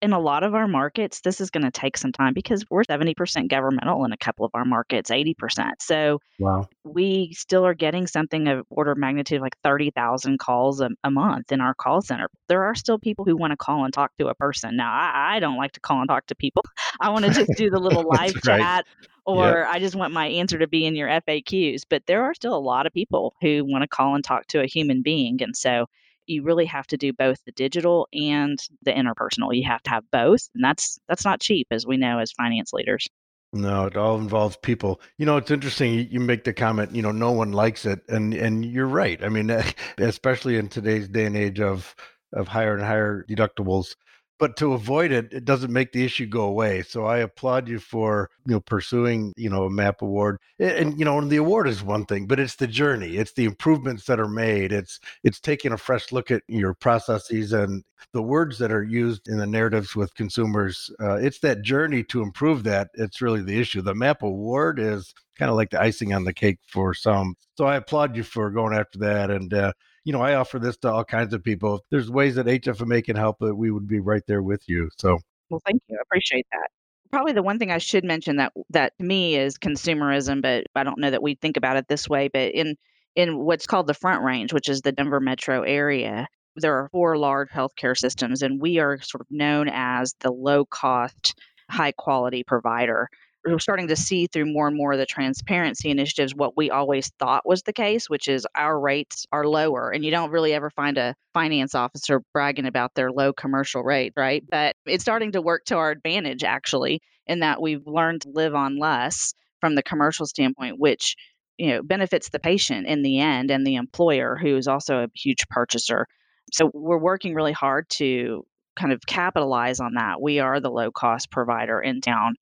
In 0.00 0.12
a 0.12 0.18
lot 0.20 0.44
of 0.44 0.54
our 0.54 0.68
markets, 0.68 1.20
this 1.20 1.40
is 1.40 1.50
going 1.50 1.64
to 1.64 1.70
take 1.70 1.96
some 1.96 2.12
time 2.12 2.32
because 2.32 2.64
we're 2.70 2.84
70% 2.84 3.48
governmental 3.48 4.04
in 4.04 4.12
a 4.12 4.16
couple 4.16 4.44
of 4.44 4.52
our 4.54 4.64
markets, 4.64 5.10
80%. 5.10 5.72
So 5.80 6.20
Wow. 6.38 6.68
we 6.84 7.32
still 7.32 7.66
are 7.66 7.74
getting 7.74 8.06
something 8.06 8.46
of 8.46 8.64
order 8.70 8.92
of 8.92 8.98
magnitude 8.98 9.40
like 9.40 9.56
30,000 9.64 10.38
calls 10.38 10.80
a, 10.80 10.90
a 11.02 11.10
month 11.10 11.50
in 11.50 11.60
our 11.60 11.74
call 11.74 12.00
center. 12.00 12.28
There 12.48 12.64
are 12.64 12.76
still 12.76 12.98
people 12.98 13.24
who 13.24 13.36
want 13.36 13.50
to 13.50 13.56
call 13.56 13.84
and 13.84 13.92
talk 13.92 14.12
to 14.18 14.28
a 14.28 14.34
person. 14.34 14.76
Now, 14.76 14.92
I, 14.92 15.36
I 15.36 15.40
don't 15.40 15.56
like 15.56 15.72
to 15.72 15.80
call 15.80 16.00
and 16.00 16.08
talk 16.08 16.26
to 16.26 16.36
people. 16.36 16.62
I 17.00 17.10
want 17.10 17.24
to 17.24 17.32
just 17.32 17.52
do 17.56 17.68
the 17.68 17.78
little 17.80 18.04
live 18.04 18.34
right. 18.46 18.60
chat 18.60 18.86
or 19.26 19.66
I 19.66 19.78
just 19.78 19.94
want 19.94 20.14
my 20.14 20.26
answer 20.26 20.58
to 20.58 20.66
be 20.66 20.86
in 20.86 20.94
your 20.94 21.08
FAQs. 21.08 21.82
But 21.90 22.04
there 22.06 22.22
are 22.22 22.34
still 22.34 22.54
a 22.54 22.58
lot 22.58 22.86
of 22.86 22.94
people 22.94 23.34
who 23.42 23.64
want 23.64 23.82
to 23.82 23.88
call 23.88 24.14
and 24.14 24.24
talk 24.24 24.46
to 24.48 24.62
a 24.62 24.66
human 24.66 25.02
being. 25.02 25.42
And 25.42 25.54
so 25.56 25.86
you 26.28 26.42
really 26.42 26.66
have 26.66 26.86
to 26.88 26.96
do 26.96 27.12
both 27.12 27.42
the 27.44 27.52
digital 27.52 28.08
and 28.12 28.58
the 28.82 28.92
interpersonal. 28.92 29.54
You 29.54 29.64
have 29.66 29.82
to 29.84 29.90
have 29.90 30.04
both, 30.10 30.48
and 30.54 30.62
that's 30.62 30.98
that's 31.08 31.24
not 31.24 31.40
cheap, 31.40 31.66
as 31.70 31.86
we 31.86 31.96
know 31.96 32.18
as 32.18 32.32
finance 32.32 32.72
leaders. 32.72 33.08
No, 33.52 33.86
it 33.86 33.96
all 33.96 34.18
involves 34.18 34.58
people. 34.58 35.00
You 35.16 35.24
know, 35.24 35.38
it's 35.38 35.50
interesting. 35.50 36.06
You, 36.10 36.20
make 36.20 36.44
the 36.44 36.52
comment, 36.52 36.94
you 36.94 37.00
know, 37.00 37.12
no 37.12 37.32
one 37.32 37.52
likes 37.52 37.86
it, 37.86 38.00
and 38.08 38.34
and 38.34 38.64
you're 38.64 38.86
right. 38.86 39.22
I 39.24 39.28
mean, 39.28 39.50
especially 39.98 40.56
in 40.56 40.68
today's 40.68 41.08
day 41.08 41.24
and 41.24 41.36
age 41.36 41.60
of 41.60 41.94
of 42.34 42.46
higher 42.46 42.74
and 42.74 42.84
higher 42.84 43.24
deductibles, 43.28 43.94
but 44.38 44.56
to 44.56 44.72
avoid 44.72 45.10
it 45.12 45.32
it 45.32 45.44
doesn't 45.44 45.72
make 45.72 45.92
the 45.92 46.04
issue 46.04 46.26
go 46.26 46.42
away. 46.42 46.82
So 46.82 47.04
i 47.04 47.18
applaud 47.18 47.68
you 47.68 47.78
for 47.78 48.30
you 48.46 48.52
know 48.54 48.60
pursuing 48.60 49.32
you 49.36 49.50
know 49.50 49.64
a 49.64 49.70
map 49.70 50.02
award. 50.02 50.38
And, 50.58 50.98
you 50.98 51.04
know 51.04 51.18
and 51.18 51.30
the 51.30 51.36
award 51.36 51.68
is 51.68 51.82
one 51.82 52.04
thing 52.06 52.26
but 52.26 52.40
it's 52.40 52.56
the 52.56 52.66
journey. 52.66 53.16
It's 53.16 53.32
the 53.32 53.44
improvements 53.44 54.04
that 54.06 54.20
are 54.20 54.28
made. 54.28 54.72
It's 54.72 55.00
it's 55.24 55.40
taking 55.40 55.72
a 55.72 55.78
fresh 55.78 56.12
look 56.12 56.30
at 56.30 56.42
your 56.48 56.74
processes 56.74 57.52
and 57.52 57.84
the 58.12 58.22
words 58.22 58.58
that 58.58 58.72
are 58.72 58.84
used 58.84 59.28
in 59.28 59.38
the 59.38 59.46
narratives 59.46 59.96
with 59.96 60.14
consumers 60.14 60.90
uh, 61.00 61.16
it's 61.16 61.40
that 61.40 61.62
journey 61.62 62.04
to 62.04 62.22
improve 62.22 62.64
that 62.64 62.88
it's 62.94 63.20
really 63.20 63.42
the 63.42 63.58
issue. 63.60 63.82
The 63.82 63.94
map 63.94 64.22
award 64.22 64.78
is 64.78 65.14
kind 65.38 65.50
of 65.50 65.56
like 65.56 65.70
the 65.70 65.80
icing 65.80 66.12
on 66.12 66.24
the 66.24 66.32
cake 66.32 66.58
for 66.66 66.94
some. 66.94 67.34
So 67.56 67.66
i 67.66 67.76
applaud 67.76 68.16
you 68.16 68.22
for 68.22 68.50
going 68.50 68.74
after 68.74 68.98
that 69.00 69.30
and 69.30 69.52
uh, 69.52 69.72
you 70.08 70.12
know, 70.14 70.22
I 70.22 70.36
offer 70.36 70.58
this 70.58 70.78
to 70.78 70.90
all 70.90 71.04
kinds 71.04 71.34
of 71.34 71.44
people. 71.44 71.74
If 71.74 71.82
there's 71.90 72.10
ways 72.10 72.36
that 72.36 72.46
HFMA 72.46 73.04
can 73.04 73.14
help 73.14 73.42
it, 73.42 73.54
we 73.54 73.70
would 73.70 73.86
be 73.86 74.00
right 74.00 74.22
there 74.26 74.42
with 74.42 74.66
you. 74.66 74.88
So, 74.96 75.18
well, 75.50 75.60
thank 75.66 75.82
you. 75.86 75.98
I 75.98 76.00
appreciate 76.00 76.46
that. 76.50 76.68
Probably 77.12 77.34
the 77.34 77.42
one 77.42 77.58
thing 77.58 77.70
I 77.70 77.76
should 77.76 78.04
mention 78.04 78.36
that 78.36 78.54
that 78.70 78.96
to 78.96 79.04
me 79.04 79.36
is 79.36 79.58
consumerism, 79.58 80.40
but 80.40 80.64
I 80.74 80.82
don't 80.82 80.98
know 80.98 81.10
that 81.10 81.22
we 81.22 81.34
think 81.34 81.58
about 81.58 81.76
it 81.76 81.88
this 81.88 82.08
way. 82.08 82.28
But 82.28 82.54
in 82.54 82.76
in 83.16 83.36
what's 83.36 83.66
called 83.66 83.86
the 83.86 83.92
Front 83.92 84.24
Range, 84.24 84.50
which 84.50 84.70
is 84.70 84.80
the 84.80 84.92
Denver 84.92 85.20
metro 85.20 85.60
area, 85.60 86.26
there 86.56 86.78
are 86.78 86.88
four 86.88 87.18
large 87.18 87.50
healthcare 87.50 87.94
systems, 87.94 88.40
and 88.40 88.62
we 88.62 88.78
are 88.78 88.98
sort 89.02 89.20
of 89.20 89.26
known 89.28 89.68
as 89.70 90.14
the 90.20 90.32
low 90.32 90.64
cost, 90.64 91.38
high 91.70 91.92
quality 91.92 92.44
provider 92.44 93.10
we're 93.52 93.58
starting 93.58 93.88
to 93.88 93.96
see 93.96 94.26
through 94.26 94.52
more 94.52 94.68
and 94.68 94.76
more 94.76 94.92
of 94.92 94.98
the 94.98 95.06
transparency 95.06 95.90
initiatives 95.90 96.34
what 96.34 96.56
we 96.56 96.70
always 96.70 97.10
thought 97.18 97.46
was 97.46 97.62
the 97.62 97.72
case, 97.72 98.08
which 98.08 98.28
is 98.28 98.46
our 98.54 98.78
rates 98.78 99.26
are 99.32 99.44
lower. 99.44 99.90
And 99.90 100.04
you 100.04 100.10
don't 100.10 100.30
really 100.30 100.54
ever 100.54 100.70
find 100.70 100.98
a 100.98 101.14
finance 101.34 101.74
officer 101.74 102.22
bragging 102.32 102.66
about 102.66 102.94
their 102.94 103.10
low 103.10 103.32
commercial 103.32 103.82
rate, 103.82 104.12
right? 104.16 104.42
But 104.48 104.76
it's 104.86 105.04
starting 105.04 105.32
to 105.32 105.42
work 105.42 105.64
to 105.66 105.76
our 105.76 105.90
advantage, 105.90 106.44
actually, 106.44 107.00
in 107.26 107.40
that 107.40 107.60
we've 107.60 107.86
learned 107.86 108.22
to 108.22 108.30
live 108.30 108.54
on 108.54 108.78
less 108.78 109.34
from 109.60 109.74
the 109.74 109.82
commercial 109.82 110.26
standpoint, 110.26 110.78
which 110.78 111.16
you 111.58 111.68
know 111.68 111.82
benefits 111.82 112.30
the 112.30 112.38
patient 112.38 112.86
in 112.86 113.02
the 113.02 113.20
end 113.20 113.50
and 113.50 113.66
the 113.66 113.74
employer 113.74 114.38
who 114.40 114.56
is 114.56 114.68
also 114.68 115.02
a 115.02 115.08
huge 115.14 115.46
purchaser 115.48 116.06
so 116.52 116.70
we're 116.72 116.98
working 116.98 117.34
really 117.34 117.52
hard 117.52 117.88
to 117.90 118.46
kind 118.76 118.92
of 118.92 119.00
capitalize 119.06 119.80
on 119.80 119.94
that 119.94 120.22
we 120.22 120.38
are 120.38 120.60
the 120.60 120.70
low 120.70 120.90
cost 120.90 121.30
provider 121.30 121.80
in 121.80 122.00
town 122.00 122.34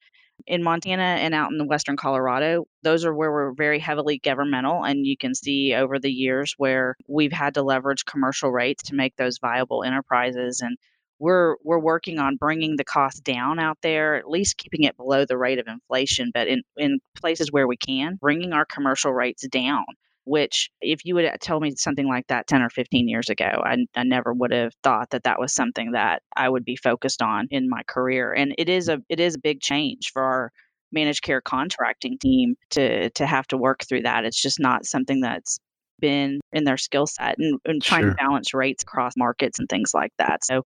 in 0.47 0.63
Montana 0.63 1.03
and 1.03 1.35
out 1.35 1.51
in 1.51 1.59
the 1.59 1.65
western 1.65 1.97
Colorado, 1.97 2.67
those 2.83 3.05
are 3.05 3.15
where 3.15 3.33
we're 3.33 3.53
very 3.53 3.79
heavily 3.79 4.19
governmental. 4.19 4.85
And 4.85 5.07
you 5.07 5.17
can 5.17 5.35
see 5.35 5.75
over 5.75 5.99
the 5.99 6.11
years 6.11 6.55
where 6.57 6.97
we've 7.09 7.33
had 7.33 7.55
to 7.55 7.63
leverage 7.63 8.05
commercial 8.05 8.51
rates 8.51 8.85
to 8.85 8.95
make 8.95 9.17
those 9.17 9.39
viable 9.39 9.83
enterprises. 9.83 10.61
And 10.61 10.77
we're 11.19 11.57
we're 11.65 11.81
working 11.81 12.19
on 12.19 12.37
bringing 12.37 12.77
the 12.77 12.85
cost 12.85 13.25
down 13.25 13.59
out 13.59 13.79
there, 13.83 14.17
at 14.17 14.29
least 14.29 14.59
keeping 14.59 14.85
it 14.85 14.97
below 14.97 15.25
the 15.25 15.39
rate 15.39 15.59
of 15.59 15.67
inflation. 15.67 16.31
But 16.33 16.49
in, 16.49 16.63
in 16.77 17.01
places 17.17 17.51
where 17.51 17.67
we 17.67 17.77
can, 17.77 18.17
bringing 18.17 18.53
our 18.53 18.67
commercial 18.67 19.13
rates 19.13 19.47
down 19.49 19.85
which 20.27 20.69
if 20.81 21.05
you 21.05 21.15
would 21.15 21.31
tell 21.41 21.61
me 21.61 21.73
something 21.77 22.07
like 22.07 22.27
that 22.27 22.49
10 22.49 22.61
or 22.61 22.69
15 22.69 23.09
years 23.09 23.29
ago, 23.31 23.63
I, 23.65 23.77
I 23.95 24.03
never 24.03 24.35
would 24.35 24.53
have 24.53 24.73
thought 24.83 25.11
that 25.11 25.23
that 25.23 25.39
was 25.39 25.55
something 25.55 25.93
that 25.93 26.21
I 26.37 26.49
would 26.49 26.65
be 26.65 26.77
focused 26.77 27.23
on 27.23 27.47
in 27.51 27.71
my 27.71 27.83
career. 27.87 28.33
And 28.33 28.53
it 28.59 28.69
is 28.69 28.89
a 28.89 28.99
it 29.09 29.21
is 29.21 29.37
a 29.37 29.41
big 29.41 29.61
change 29.61 30.11
for 30.13 30.23
our 30.23 30.53
managed 30.91 31.23
care 31.23 31.41
contracting 31.41 32.19
team 32.19 32.57
to 32.71 33.09
to 33.11 33.25
have 33.25 33.47
to 33.49 33.57
work 33.57 33.85
through 33.89 34.03
that. 34.03 34.25
It's 34.25 34.41
just 34.41 34.59
not 34.59 34.85
something 34.85 35.21
that's 35.21 35.59
been 36.01 36.41
in 36.53 36.65
their 36.65 36.77
skill 36.77 37.07
set 37.07 37.37
and, 37.39 37.61
and 37.65 37.83
trying 37.83 38.03
sure. 38.03 38.11
to 38.11 38.17
balance 38.17 38.53
rates 38.53 38.83
across 38.83 39.13
markets 39.17 39.61
and 39.61 39.69
things 39.69 39.93
like 39.95 40.13
that. 40.19 40.45
So 40.45 40.63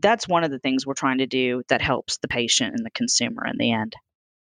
that's 0.00 0.28
one 0.28 0.44
of 0.44 0.52
the 0.52 0.60
things 0.60 0.86
we're 0.86 0.94
trying 0.94 1.18
to 1.18 1.26
do 1.26 1.62
that 1.68 1.82
helps 1.82 2.18
the 2.18 2.28
patient 2.28 2.74
and 2.76 2.86
the 2.86 2.90
consumer 2.92 3.44
in 3.44 3.58
the 3.58 3.72
end. 3.72 3.94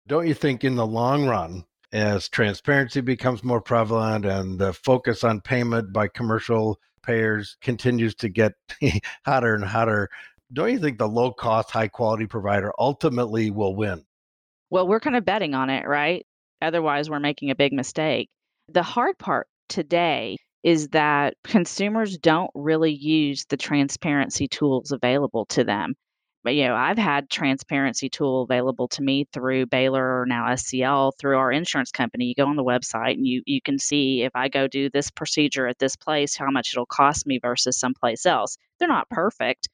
Don't 0.06 0.28
you 0.28 0.34
think 0.34 0.62
in 0.62 0.76
the 0.76 0.86
long 0.86 1.26
run 1.26 1.64
as 1.92 2.28
transparency 2.28 3.00
becomes 3.00 3.44
more 3.44 3.60
prevalent 3.60 4.24
and 4.24 4.58
the 4.58 4.72
focus 4.72 5.24
on 5.24 5.40
payment 5.40 5.92
by 5.92 6.08
commercial 6.08 6.80
payers 7.02 7.56
continues 7.60 8.14
to 8.14 8.28
get 8.28 8.54
hotter 9.26 9.54
and 9.54 9.64
hotter, 9.64 10.08
don't 10.52 10.72
you 10.72 10.78
think 10.78 10.98
the 10.98 11.08
low 11.08 11.32
cost, 11.32 11.70
high 11.70 11.88
quality 11.88 12.26
provider 12.26 12.72
ultimately 12.78 13.50
will 13.50 13.74
win? 13.74 14.04
Well, 14.70 14.88
we're 14.88 15.00
kind 15.00 15.16
of 15.16 15.24
betting 15.24 15.54
on 15.54 15.70
it, 15.70 15.86
right? 15.86 16.24
Otherwise, 16.62 17.10
we're 17.10 17.20
making 17.20 17.50
a 17.50 17.54
big 17.54 17.72
mistake. 17.72 18.30
The 18.68 18.82
hard 18.82 19.18
part 19.18 19.48
today 19.68 20.36
is 20.62 20.88
that 20.88 21.34
consumers 21.44 22.16
don't 22.16 22.50
really 22.54 22.92
use 22.92 23.44
the 23.48 23.56
transparency 23.56 24.46
tools 24.48 24.92
available 24.92 25.44
to 25.46 25.64
them 25.64 25.94
but 26.44 26.54
you 26.54 26.66
know 26.66 26.74
i've 26.74 26.98
had 26.98 27.30
transparency 27.30 28.08
tool 28.08 28.42
available 28.42 28.88
to 28.88 29.02
me 29.02 29.26
through 29.32 29.66
baylor 29.66 30.20
or 30.20 30.26
now 30.26 30.44
scl 30.54 31.12
through 31.18 31.36
our 31.36 31.52
insurance 31.52 31.90
company. 31.90 32.26
You 32.26 32.34
go 32.34 32.46
on 32.46 32.56
the 32.56 32.64
website 32.64 33.14
and 33.14 33.26
you 33.26 33.42
you 33.46 33.60
can 33.60 33.78
see 33.78 34.22
if 34.22 34.32
i 34.34 34.48
go 34.48 34.66
do 34.66 34.90
this 34.90 35.10
procedure 35.10 35.66
at 35.66 35.78
this 35.78 35.96
place 35.96 36.36
how 36.36 36.50
much 36.50 36.72
it'll 36.72 36.86
cost 36.86 37.26
me 37.26 37.38
versus 37.38 37.78
someplace 37.78 38.26
else. 38.26 38.56
They're 38.78 38.88
not 38.88 39.10
perfect 39.10 39.68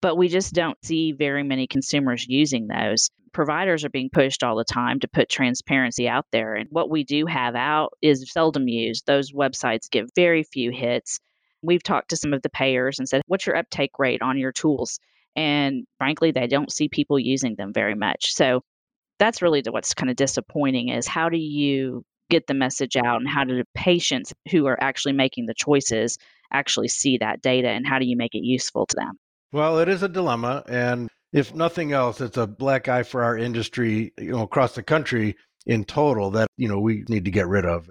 but 0.00 0.16
we 0.16 0.28
just 0.28 0.54
don't 0.54 0.82
see 0.82 1.12
very 1.12 1.42
many 1.42 1.66
consumers 1.66 2.26
using 2.26 2.68
those. 2.68 3.10
Providers 3.32 3.84
are 3.84 3.90
being 3.90 4.10
pushed 4.10 4.42
all 4.42 4.56
the 4.56 4.64
time 4.64 4.98
to 5.00 5.08
put 5.08 5.28
transparency 5.28 6.08
out 6.08 6.26
there 6.32 6.54
and 6.54 6.68
what 6.70 6.90
we 6.90 7.04
do 7.04 7.26
have 7.26 7.54
out 7.54 7.92
is 8.02 8.32
seldom 8.32 8.66
used. 8.66 9.06
Those 9.06 9.32
websites 9.32 9.90
get 9.90 10.14
very 10.16 10.42
few 10.42 10.70
hits. 10.70 11.20
We've 11.62 11.82
talked 11.82 12.10
to 12.10 12.16
some 12.16 12.32
of 12.32 12.42
the 12.42 12.48
payers 12.48 12.98
and 12.98 13.08
said 13.08 13.22
what's 13.26 13.46
your 13.46 13.56
uptake 13.56 13.98
rate 13.98 14.22
on 14.22 14.38
your 14.38 14.52
tools 14.52 14.98
and 15.36 15.84
frankly, 15.98 16.30
they 16.30 16.46
don't 16.46 16.72
see 16.72 16.88
people 16.88 17.18
using 17.18 17.54
them 17.56 17.72
very 17.72 17.94
much. 17.94 18.32
So 18.34 18.62
that's 19.18 19.42
really 19.42 19.62
what's 19.70 19.94
kind 19.94 20.10
of 20.10 20.16
disappointing 20.16 20.88
is 20.88 21.06
how 21.06 21.28
do 21.28 21.36
you 21.36 22.02
get 22.30 22.46
the 22.46 22.54
message 22.54 22.96
out 22.96 23.20
and 23.20 23.28
how 23.28 23.44
do 23.44 23.56
the 23.56 23.66
patients 23.74 24.32
who 24.50 24.66
are 24.66 24.82
actually 24.82 25.12
making 25.12 25.46
the 25.46 25.54
choices 25.54 26.16
actually 26.52 26.88
see 26.88 27.18
that 27.18 27.42
data 27.42 27.68
and 27.68 27.86
how 27.86 27.98
do 27.98 28.06
you 28.06 28.16
make 28.16 28.34
it 28.34 28.44
useful 28.44 28.86
to 28.86 28.96
them? 28.96 29.18
Well, 29.52 29.78
it 29.78 29.88
is 29.88 30.02
a 30.02 30.08
dilemma. 30.08 30.64
And 30.68 31.08
if 31.32 31.54
nothing 31.54 31.92
else, 31.92 32.20
it's 32.20 32.36
a 32.36 32.46
black 32.46 32.88
eye 32.88 33.02
for 33.02 33.22
our 33.22 33.36
industry, 33.36 34.12
you 34.18 34.30
know, 34.30 34.42
across 34.42 34.74
the 34.74 34.82
country 34.82 35.36
in 35.66 35.84
total 35.84 36.30
that, 36.30 36.48
you 36.56 36.68
know, 36.68 36.78
we 36.78 37.04
need 37.08 37.24
to 37.24 37.30
get 37.30 37.48
rid 37.48 37.66
of. 37.66 37.90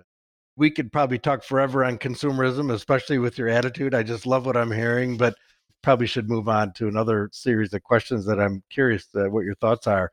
We 0.56 0.72
could 0.72 0.92
probably 0.92 1.20
talk 1.20 1.44
forever 1.44 1.86
on 1.86 1.98
consumerism, 1.98 2.74
especially 2.74 3.18
with 3.18 3.38
your 3.38 3.48
attitude. 3.48 3.94
I 3.94 4.04
just 4.04 4.26
love 4.26 4.46
what 4.46 4.58
I'm 4.58 4.72
hearing. 4.72 5.16
But 5.16 5.36
probably 5.82 6.08
should 6.08 6.30
move 6.30 6.50
on 6.50 6.74
to 6.74 6.88
another 6.88 7.30
series 7.32 7.74
of 7.74 7.84
questions 7.84 8.26
that 8.26 8.40
I'm 8.40 8.64
curious 8.70 9.08
what 9.14 9.46
your 9.46 9.56
thoughts 9.56 9.88
are. 9.88 10.12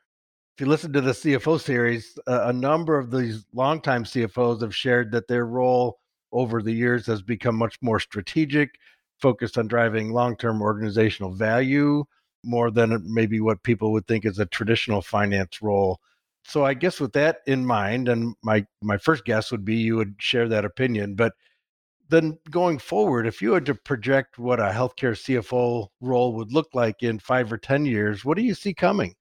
If 0.57 0.63
you 0.63 0.67
listen 0.67 0.93
to 0.95 1.01
the 1.01 1.13
CFO 1.13 1.61
series, 1.61 2.19
uh, 2.27 2.45
a 2.45 2.53
number 2.53 2.99
of 2.99 3.11
these 3.11 3.45
longtime 3.53 4.05
CFOs 4.05 4.63
have 4.63 4.75
shared 4.75 5.13
that 5.13 5.29
their 5.29 5.45
role 5.45 5.99
over 6.33 6.63
the 6.63 6.73
years 6.73 7.07
has 7.07 7.21
become 7.21 7.57
much 7.57 7.77
more 7.83 8.01
strategic, 8.01 8.71
focused 9.21 9.59
on 9.59 9.69
driving 9.69 10.13
long 10.13 10.37
term 10.37 10.63
organizational 10.63 11.33
value 11.33 12.05
more 12.45 12.71
than 12.71 13.03
maybe 13.13 13.41
what 13.41 13.63
people 13.65 13.93
would 13.93 14.07
think 14.07 14.25
is 14.25 14.39
a 14.39 14.47
traditional 14.47 15.03
finance 15.03 15.61
role. 15.61 16.01
So 16.45 16.65
I 16.65 16.75
guess 16.75 17.01
with 17.01 17.13
that 17.15 17.39
in 17.47 17.67
mind, 17.67 18.09
and 18.09 18.35
my 18.43 18.65
my 18.81 18.99
first 18.99 19.25
guess 19.25 19.51
would 19.51 19.65
be 19.65 19.77
you 19.77 19.97
would 19.97 20.15
share 20.19 20.49
that 20.49 20.65
opinion, 20.65 21.17
but 21.17 21.33
then 22.09 22.39
going 22.51 22.79
forward, 22.79 23.27
if 23.27 23.43
you 23.43 23.53
had 23.53 23.67
to 23.67 23.75
project 23.75 24.39
what 24.39 24.61
a 24.61 24.71
healthcare 24.71 25.13
CFO 25.13 25.89
role 26.01 26.35
would 26.35 26.53
look 26.53 26.69
like 26.75 27.03
in 27.03 27.19
five 27.19 27.53
or 27.53 27.59
10 27.59 27.87
years, 27.87 28.25
what 28.25 28.37
do 28.37 28.43
you 28.43 28.55
see 28.55 28.75
coming? 28.75 29.15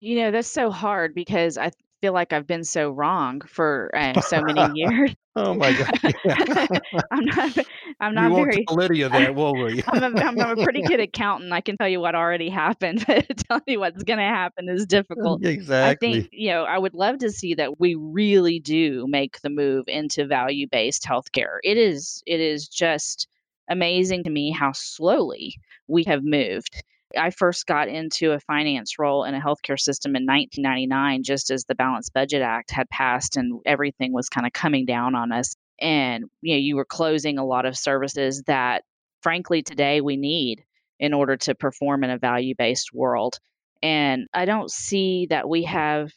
You 0.00 0.16
know, 0.16 0.30
that's 0.30 0.48
so 0.48 0.70
hard 0.70 1.14
because 1.14 1.58
I 1.58 1.70
feel 2.02 2.12
like 2.12 2.32
I've 2.32 2.46
been 2.46 2.64
so 2.64 2.90
wrong 2.90 3.40
for 3.46 3.90
uh, 3.94 4.20
so 4.20 4.42
many 4.42 4.72
years. 4.74 5.14
oh 5.36 5.54
my 5.54 5.72
God. 5.72 5.98
Yeah. 6.24 6.66
I'm 7.10 7.24
not. 7.24 7.58
I'm 8.00 8.10
we 8.10 8.14
not 8.14 8.30
won't 8.32 8.52
very. 8.52 8.66
Lydia 8.70 9.08
that, 9.08 9.34
will 9.34 9.54
we? 9.54 9.82
I'm 9.86 10.16
a, 10.16 10.20
I'm 10.20 10.38
a 10.38 10.62
pretty 10.62 10.82
good 10.82 11.00
accountant. 11.00 11.52
I 11.52 11.60
can 11.60 11.76
tell 11.76 11.88
you 11.88 12.00
what 12.00 12.14
already 12.14 12.48
happened, 12.48 13.04
but 13.06 13.26
telling 13.48 13.62
you 13.66 13.80
what's 13.80 14.02
going 14.02 14.18
to 14.18 14.24
happen 14.24 14.68
is 14.68 14.84
difficult. 14.86 15.44
Exactly. 15.44 16.08
I 16.08 16.12
think, 16.12 16.28
you 16.32 16.50
know, 16.50 16.64
I 16.64 16.76
would 16.76 16.94
love 16.94 17.18
to 17.18 17.30
see 17.30 17.54
that 17.54 17.80
we 17.80 17.94
really 17.94 18.58
do 18.60 19.06
make 19.08 19.40
the 19.40 19.50
move 19.50 19.84
into 19.88 20.26
value-based 20.26 21.04
healthcare. 21.04 21.58
It 21.62 21.78
is 21.78 22.22
it 22.26 22.40
is 22.40 22.68
just 22.68 23.28
amazing 23.70 24.24
to 24.24 24.30
me 24.30 24.50
how 24.50 24.72
slowly 24.72 25.54
we 25.86 26.04
have 26.04 26.24
moved. 26.24 26.82
I 27.16 27.30
first 27.30 27.66
got 27.66 27.88
into 27.88 28.32
a 28.32 28.40
finance 28.40 28.98
role 28.98 29.24
in 29.24 29.34
a 29.34 29.40
healthcare 29.40 29.78
system 29.78 30.16
in 30.16 30.26
1999 30.26 31.22
just 31.22 31.50
as 31.50 31.64
the 31.64 31.74
Balanced 31.74 32.12
Budget 32.12 32.42
Act 32.42 32.70
had 32.70 32.88
passed 32.90 33.36
and 33.36 33.60
everything 33.66 34.12
was 34.12 34.28
kind 34.28 34.46
of 34.46 34.52
coming 34.52 34.84
down 34.86 35.14
on 35.14 35.32
us. 35.32 35.54
And 35.80 36.24
you 36.40 36.54
know 36.54 36.60
you 36.60 36.76
were 36.76 36.84
closing 36.84 37.38
a 37.38 37.44
lot 37.44 37.66
of 37.66 37.76
services 37.76 38.42
that 38.46 38.84
frankly 39.22 39.62
today 39.62 40.00
we 40.00 40.16
need 40.16 40.64
in 41.00 41.12
order 41.12 41.36
to 41.36 41.54
perform 41.54 42.04
in 42.04 42.10
a 42.10 42.18
value-based 42.18 42.92
world. 42.92 43.38
And 43.82 44.28
i 44.32 44.44
don't 44.44 44.70
see 44.70 45.26
that 45.30 45.48
we 45.48 45.64
have 45.64 46.12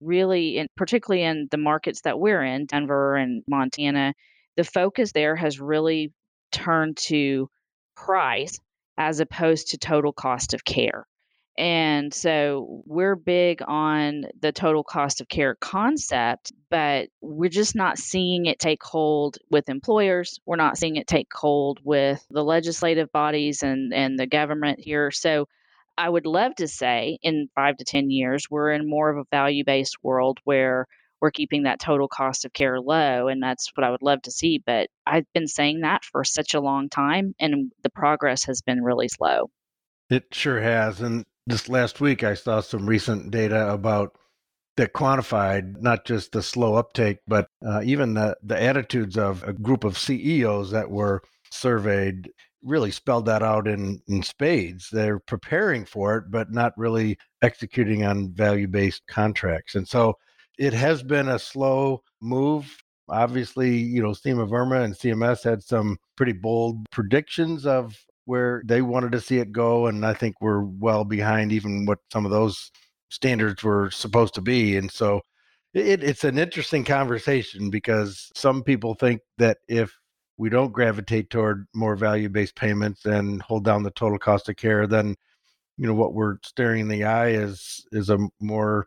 really 0.00 0.58
in 0.58 0.68
particularly 0.76 1.24
in 1.24 1.48
the 1.50 1.56
markets 1.56 2.02
that 2.02 2.20
we're 2.20 2.44
in 2.44 2.66
denver 2.66 3.16
and 3.16 3.42
montana 3.48 4.14
the 4.56 4.62
focus 4.64 5.10
there 5.12 5.34
has 5.34 5.58
really 5.58 6.12
turned 6.52 6.96
to 6.96 7.48
price 7.96 8.60
as 8.98 9.20
opposed 9.20 9.68
to 9.68 9.78
total 9.78 10.12
cost 10.12 10.52
of 10.52 10.64
care 10.64 11.06
and 11.58 12.14
so 12.14 12.84
we're 12.86 13.16
big 13.16 13.62
on 13.66 14.26
the 14.40 14.52
total 14.52 14.84
cost 14.84 15.20
of 15.20 15.28
care 15.28 15.56
concept, 15.56 16.52
but 16.70 17.08
we're 17.20 17.50
just 17.50 17.74
not 17.74 17.98
seeing 17.98 18.46
it 18.46 18.60
take 18.60 18.80
hold 18.80 19.38
with 19.50 19.68
employers. 19.68 20.38
We're 20.46 20.54
not 20.54 20.78
seeing 20.78 20.94
it 20.94 21.08
take 21.08 21.26
hold 21.34 21.80
with 21.82 22.24
the 22.30 22.44
legislative 22.44 23.10
bodies 23.10 23.64
and, 23.64 23.92
and 23.92 24.16
the 24.16 24.28
government 24.28 24.78
here. 24.78 25.10
So 25.10 25.48
I 25.96 26.08
would 26.08 26.26
love 26.26 26.54
to 26.56 26.68
say 26.68 27.18
in 27.22 27.48
five 27.56 27.76
to 27.78 27.84
10 27.84 28.08
years, 28.08 28.46
we're 28.48 28.70
in 28.70 28.88
more 28.88 29.10
of 29.10 29.18
a 29.18 29.28
value 29.28 29.64
based 29.64 29.96
world 30.00 30.38
where 30.44 30.86
we're 31.20 31.30
keeping 31.30 31.64
that 31.64 31.80
total 31.80 32.08
cost 32.08 32.44
of 32.44 32.52
care 32.52 32.80
low. 32.80 33.28
And 33.28 33.42
that's 33.42 33.70
what 33.74 33.84
I 33.84 33.90
would 33.90 34.02
love 34.02 34.22
to 34.22 34.30
see. 34.30 34.62
But 34.64 34.88
I've 35.06 35.26
been 35.34 35.48
saying 35.48 35.80
that 35.80 36.04
for 36.04 36.24
such 36.24 36.54
a 36.54 36.60
long 36.60 36.88
time, 36.88 37.34
and 37.40 37.72
the 37.82 37.90
progress 37.90 38.44
has 38.44 38.62
been 38.62 38.82
really 38.82 39.08
slow. 39.08 39.50
It 40.10 40.24
sure 40.32 40.60
has. 40.60 41.00
And 41.00 41.24
just 41.48 41.68
last 41.68 42.00
week, 42.00 42.24
I 42.24 42.34
saw 42.34 42.60
some 42.60 42.86
recent 42.86 43.30
data 43.30 43.72
about 43.72 44.12
that 44.76 44.92
quantified 44.92 45.80
not 45.82 46.04
just 46.04 46.32
the 46.32 46.42
slow 46.42 46.76
uptake, 46.76 47.18
but 47.26 47.48
uh, 47.66 47.82
even 47.84 48.14
the, 48.14 48.36
the 48.42 48.60
attitudes 48.60 49.18
of 49.18 49.42
a 49.42 49.52
group 49.52 49.82
of 49.82 49.98
CEOs 49.98 50.70
that 50.70 50.88
were 50.88 51.22
surveyed 51.50 52.30
really 52.62 52.90
spelled 52.90 53.26
that 53.26 53.42
out 53.42 53.66
in, 53.66 54.00
in 54.08 54.22
spades. 54.22 54.88
They're 54.90 55.18
preparing 55.18 55.84
for 55.84 56.16
it, 56.16 56.30
but 56.30 56.52
not 56.52 56.72
really 56.76 57.18
executing 57.42 58.04
on 58.04 58.32
value 58.32 58.68
based 58.68 59.02
contracts. 59.08 59.74
And 59.74 59.86
so 59.86 60.14
it 60.58 60.72
has 60.72 61.02
been 61.02 61.28
a 61.28 61.38
slow 61.38 62.02
move. 62.20 62.82
Obviously, 63.08 63.76
you 63.76 64.02
know, 64.02 64.10
Seema 64.10 64.48
Verma 64.48 64.84
and 64.84 64.94
CMS 64.94 65.42
had 65.42 65.62
some 65.62 65.96
pretty 66.16 66.32
bold 66.32 66.84
predictions 66.90 67.64
of 67.64 67.96
where 68.26 68.62
they 68.66 68.82
wanted 68.82 69.12
to 69.12 69.20
see 69.20 69.38
it 69.38 69.52
go. 69.52 69.86
And 69.86 70.04
I 70.04 70.12
think 70.12 70.34
we're 70.40 70.60
well 70.62 71.04
behind 71.04 71.52
even 71.52 71.86
what 71.86 72.00
some 72.12 72.26
of 72.26 72.30
those 72.30 72.70
standards 73.08 73.62
were 73.62 73.90
supposed 73.90 74.34
to 74.34 74.42
be. 74.42 74.76
And 74.76 74.90
so 74.90 75.22
it, 75.72 76.02
it's 76.04 76.24
an 76.24 76.38
interesting 76.38 76.84
conversation 76.84 77.70
because 77.70 78.30
some 78.34 78.62
people 78.62 78.94
think 78.94 79.20
that 79.38 79.58
if 79.68 79.96
we 80.36 80.50
don't 80.50 80.72
gravitate 80.72 81.30
toward 81.30 81.66
more 81.74 81.96
value 81.96 82.28
based 82.28 82.54
payments 82.54 83.06
and 83.06 83.40
hold 83.42 83.64
down 83.64 83.82
the 83.82 83.90
total 83.92 84.18
cost 84.18 84.48
of 84.48 84.56
care, 84.56 84.86
then 84.86 85.14
you 85.78 85.86
know 85.86 85.94
what 85.94 86.14
we're 86.14 86.36
staring 86.44 86.82
in 86.82 86.88
the 86.88 87.04
eye 87.04 87.30
is 87.30 87.86
is 87.92 88.10
a 88.10 88.18
more 88.40 88.86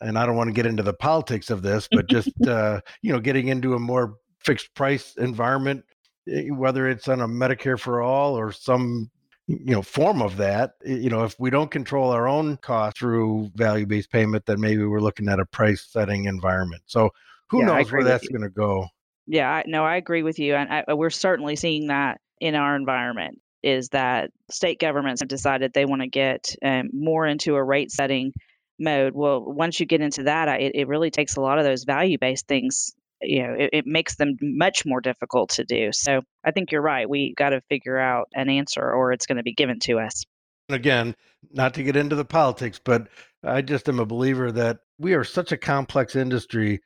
and 0.00 0.18
I 0.18 0.26
don't 0.26 0.36
want 0.36 0.48
to 0.48 0.54
get 0.54 0.66
into 0.66 0.82
the 0.82 0.94
politics 0.94 1.50
of 1.50 1.62
this, 1.62 1.88
but 1.88 2.06
just 2.08 2.46
uh, 2.46 2.80
you 3.02 3.12
know, 3.12 3.20
getting 3.20 3.48
into 3.48 3.74
a 3.74 3.78
more 3.78 4.16
fixed 4.40 4.74
price 4.74 5.14
environment, 5.16 5.84
eh, 6.28 6.48
whether 6.48 6.88
it's 6.88 7.08
on 7.08 7.20
a 7.20 7.28
Medicare 7.28 7.78
for 7.78 8.02
all 8.02 8.38
or 8.38 8.52
some 8.52 9.10
you 9.48 9.74
know 9.74 9.80
form 9.80 10.20
of 10.20 10.36
that 10.36 10.72
you 10.84 11.08
know 11.08 11.24
if 11.24 11.34
we 11.40 11.48
don't 11.48 11.70
control 11.70 12.10
our 12.10 12.28
own 12.28 12.58
cost 12.58 12.98
through 12.98 13.50
value 13.54 13.86
based 13.86 14.12
payment 14.12 14.44
then 14.44 14.60
maybe 14.60 14.84
we're 14.84 15.00
looking 15.00 15.26
at 15.26 15.40
a 15.40 15.46
price 15.46 15.86
setting 15.90 16.26
environment 16.26 16.82
so 16.84 17.08
who 17.48 17.60
Yeah, 17.60 17.66
knows 17.66 17.90
where 17.90 18.04
that's 18.04 18.28
going 18.28 18.42
to 18.42 18.50
go 18.50 18.86
Yeah, 19.26 19.50
I, 19.50 19.64
no, 19.66 19.84
I 19.84 19.96
agree 19.96 20.22
with 20.22 20.38
you, 20.38 20.54
and 20.54 20.70
I, 20.70 20.94
we're 20.94 21.10
certainly 21.10 21.56
seeing 21.56 21.88
that 21.88 22.20
in 22.40 22.54
our 22.54 22.76
environment. 22.76 23.40
Is 23.62 23.88
that 23.88 24.30
state 24.50 24.78
governments 24.78 25.20
have 25.20 25.28
decided 25.28 25.72
they 25.72 25.84
want 25.84 26.02
to 26.02 26.08
get 26.08 26.54
um, 26.64 26.90
more 26.92 27.26
into 27.26 27.56
a 27.56 27.64
rate 27.64 27.90
setting 27.90 28.32
mode. 28.78 29.12
Well, 29.14 29.42
once 29.44 29.80
you 29.80 29.86
get 29.86 30.00
into 30.00 30.24
that, 30.24 30.60
it, 30.60 30.72
it 30.74 30.88
really 30.88 31.10
takes 31.10 31.36
a 31.36 31.40
lot 31.40 31.58
of 31.58 31.64
those 31.64 31.84
value 31.84 32.18
based 32.18 32.46
things. 32.46 32.94
You 33.20 33.42
know, 33.42 33.54
it, 33.58 33.70
it 33.72 33.86
makes 33.86 34.16
them 34.16 34.36
much 34.40 34.86
more 34.86 35.00
difficult 35.00 35.50
to 35.50 35.64
do. 35.64 35.90
So 35.92 36.22
I 36.44 36.52
think 36.52 36.70
you're 36.70 36.82
right. 36.82 37.08
We 37.08 37.34
got 37.36 37.50
to 37.50 37.60
figure 37.68 37.98
out 37.98 38.28
an 38.34 38.48
answer, 38.48 38.82
or 38.82 39.12
it's 39.12 39.26
going 39.26 39.38
to 39.38 39.42
be 39.42 39.54
given 39.54 39.80
to 39.80 39.98
us. 39.98 40.24
again, 40.68 41.14
not 41.52 41.74
to 41.74 41.82
get 41.82 41.96
into 41.96 42.16
the 42.16 42.24
politics, 42.24 42.80
but 42.82 43.08
I 43.42 43.62
just 43.62 43.88
am 43.88 44.00
a 44.00 44.06
believer 44.06 44.52
that 44.52 44.78
we 44.98 45.14
are 45.14 45.24
such 45.24 45.52
a 45.52 45.56
complex 45.56 46.16
industry. 46.16 46.80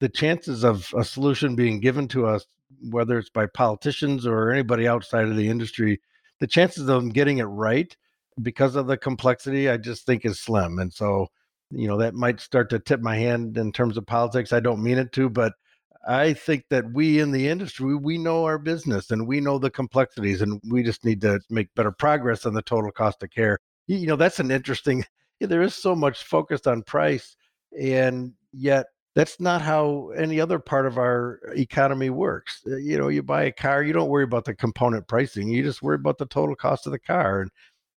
The 0.00 0.08
chances 0.08 0.64
of 0.64 0.92
a 0.96 1.04
solution 1.04 1.56
being 1.56 1.80
given 1.80 2.08
to 2.08 2.26
us, 2.26 2.46
whether 2.90 3.18
it's 3.18 3.30
by 3.30 3.46
politicians 3.46 4.26
or 4.26 4.50
anybody 4.50 4.86
outside 4.86 5.26
of 5.26 5.36
the 5.36 5.48
industry, 5.48 6.00
the 6.40 6.46
chances 6.46 6.82
of 6.82 7.02
them 7.02 7.08
getting 7.10 7.38
it 7.38 7.44
right 7.44 7.96
because 8.40 8.76
of 8.76 8.86
the 8.86 8.96
complexity, 8.96 9.68
I 9.68 9.76
just 9.76 10.06
think 10.06 10.24
is 10.24 10.40
slim. 10.40 10.78
And 10.78 10.92
so, 10.92 11.28
you 11.70 11.86
know, 11.88 11.98
that 11.98 12.14
might 12.14 12.40
start 12.40 12.70
to 12.70 12.78
tip 12.78 13.00
my 13.00 13.16
hand 13.16 13.58
in 13.58 13.72
terms 13.72 13.96
of 13.96 14.06
politics. 14.06 14.52
I 14.52 14.60
don't 14.60 14.82
mean 14.82 14.98
it 14.98 15.12
to, 15.12 15.28
but 15.28 15.52
I 16.06 16.32
think 16.32 16.64
that 16.70 16.92
we 16.92 17.20
in 17.20 17.32
the 17.32 17.48
industry, 17.48 17.94
we 17.94 18.18
know 18.18 18.44
our 18.44 18.58
business 18.58 19.10
and 19.10 19.26
we 19.26 19.40
know 19.40 19.58
the 19.58 19.70
complexities, 19.70 20.40
and 20.40 20.60
we 20.70 20.82
just 20.82 21.04
need 21.04 21.20
to 21.22 21.40
make 21.50 21.74
better 21.74 21.92
progress 21.92 22.46
on 22.46 22.54
the 22.54 22.62
total 22.62 22.90
cost 22.90 23.22
of 23.22 23.30
care. 23.30 23.58
You 23.86 24.06
know, 24.06 24.16
that's 24.16 24.40
an 24.40 24.50
interesting. 24.50 25.04
There 25.40 25.62
is 25.62 25.74
so 25.74 25.94
much 25.94 26.24
focused 26.24 26.66
on 26.66 26.82
price, 26.82 27.36
and 27.78 28.32
yet 28.52 28.86
that's 29.14 29.40
not 29.40 29.60
how 29.60 30.10
any 30.16 30.40
other 30.40 30.58
part 30.58 30.86
of 30.86 30.96
our 30.96 31.40
economy 31.56 32.08
works. 32.08 32.62
Uh, 32.66 32.76
You 32.76 32.98
know, 32.98 33.08
you 33.08 33.22
buy 33.22 33.44
a 33.44 33.52
car, 33.52 33.82
you 33.82 33.92
don't 33.92 34.08
worry 34.08 34.24
about 34.24 34.44
the 34.44 34.54
component 34.54 35.08
pricing, 35.08 35.48
you 35.48 35.62
just 35.62 35.82
worry 35.82 35.96
about 35.96 36.18
the 36.18 36.26
total 36.26 36.54
cost 36.54 36.86
of 36.86 36.92
the 36.92 36.98
car. 36.98 37.40
And 37.40 37.50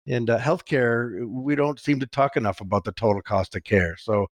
and 0.07 0.29
uh, 0.29 0.39
healthcare, 0.39 1.25
we 1.27 1.55
don't 1.55 1.79
seem 1.79 1.99
to 1.99 2.07
talk 2.07 2.35
enough 2.37 2.61
about 2.61 2.83
the 2.83 2.91
total 2.93 3.21
cost 3.21 3.55
of 3.55 3.63
care. 3.63 3.95
So 3.97 4.27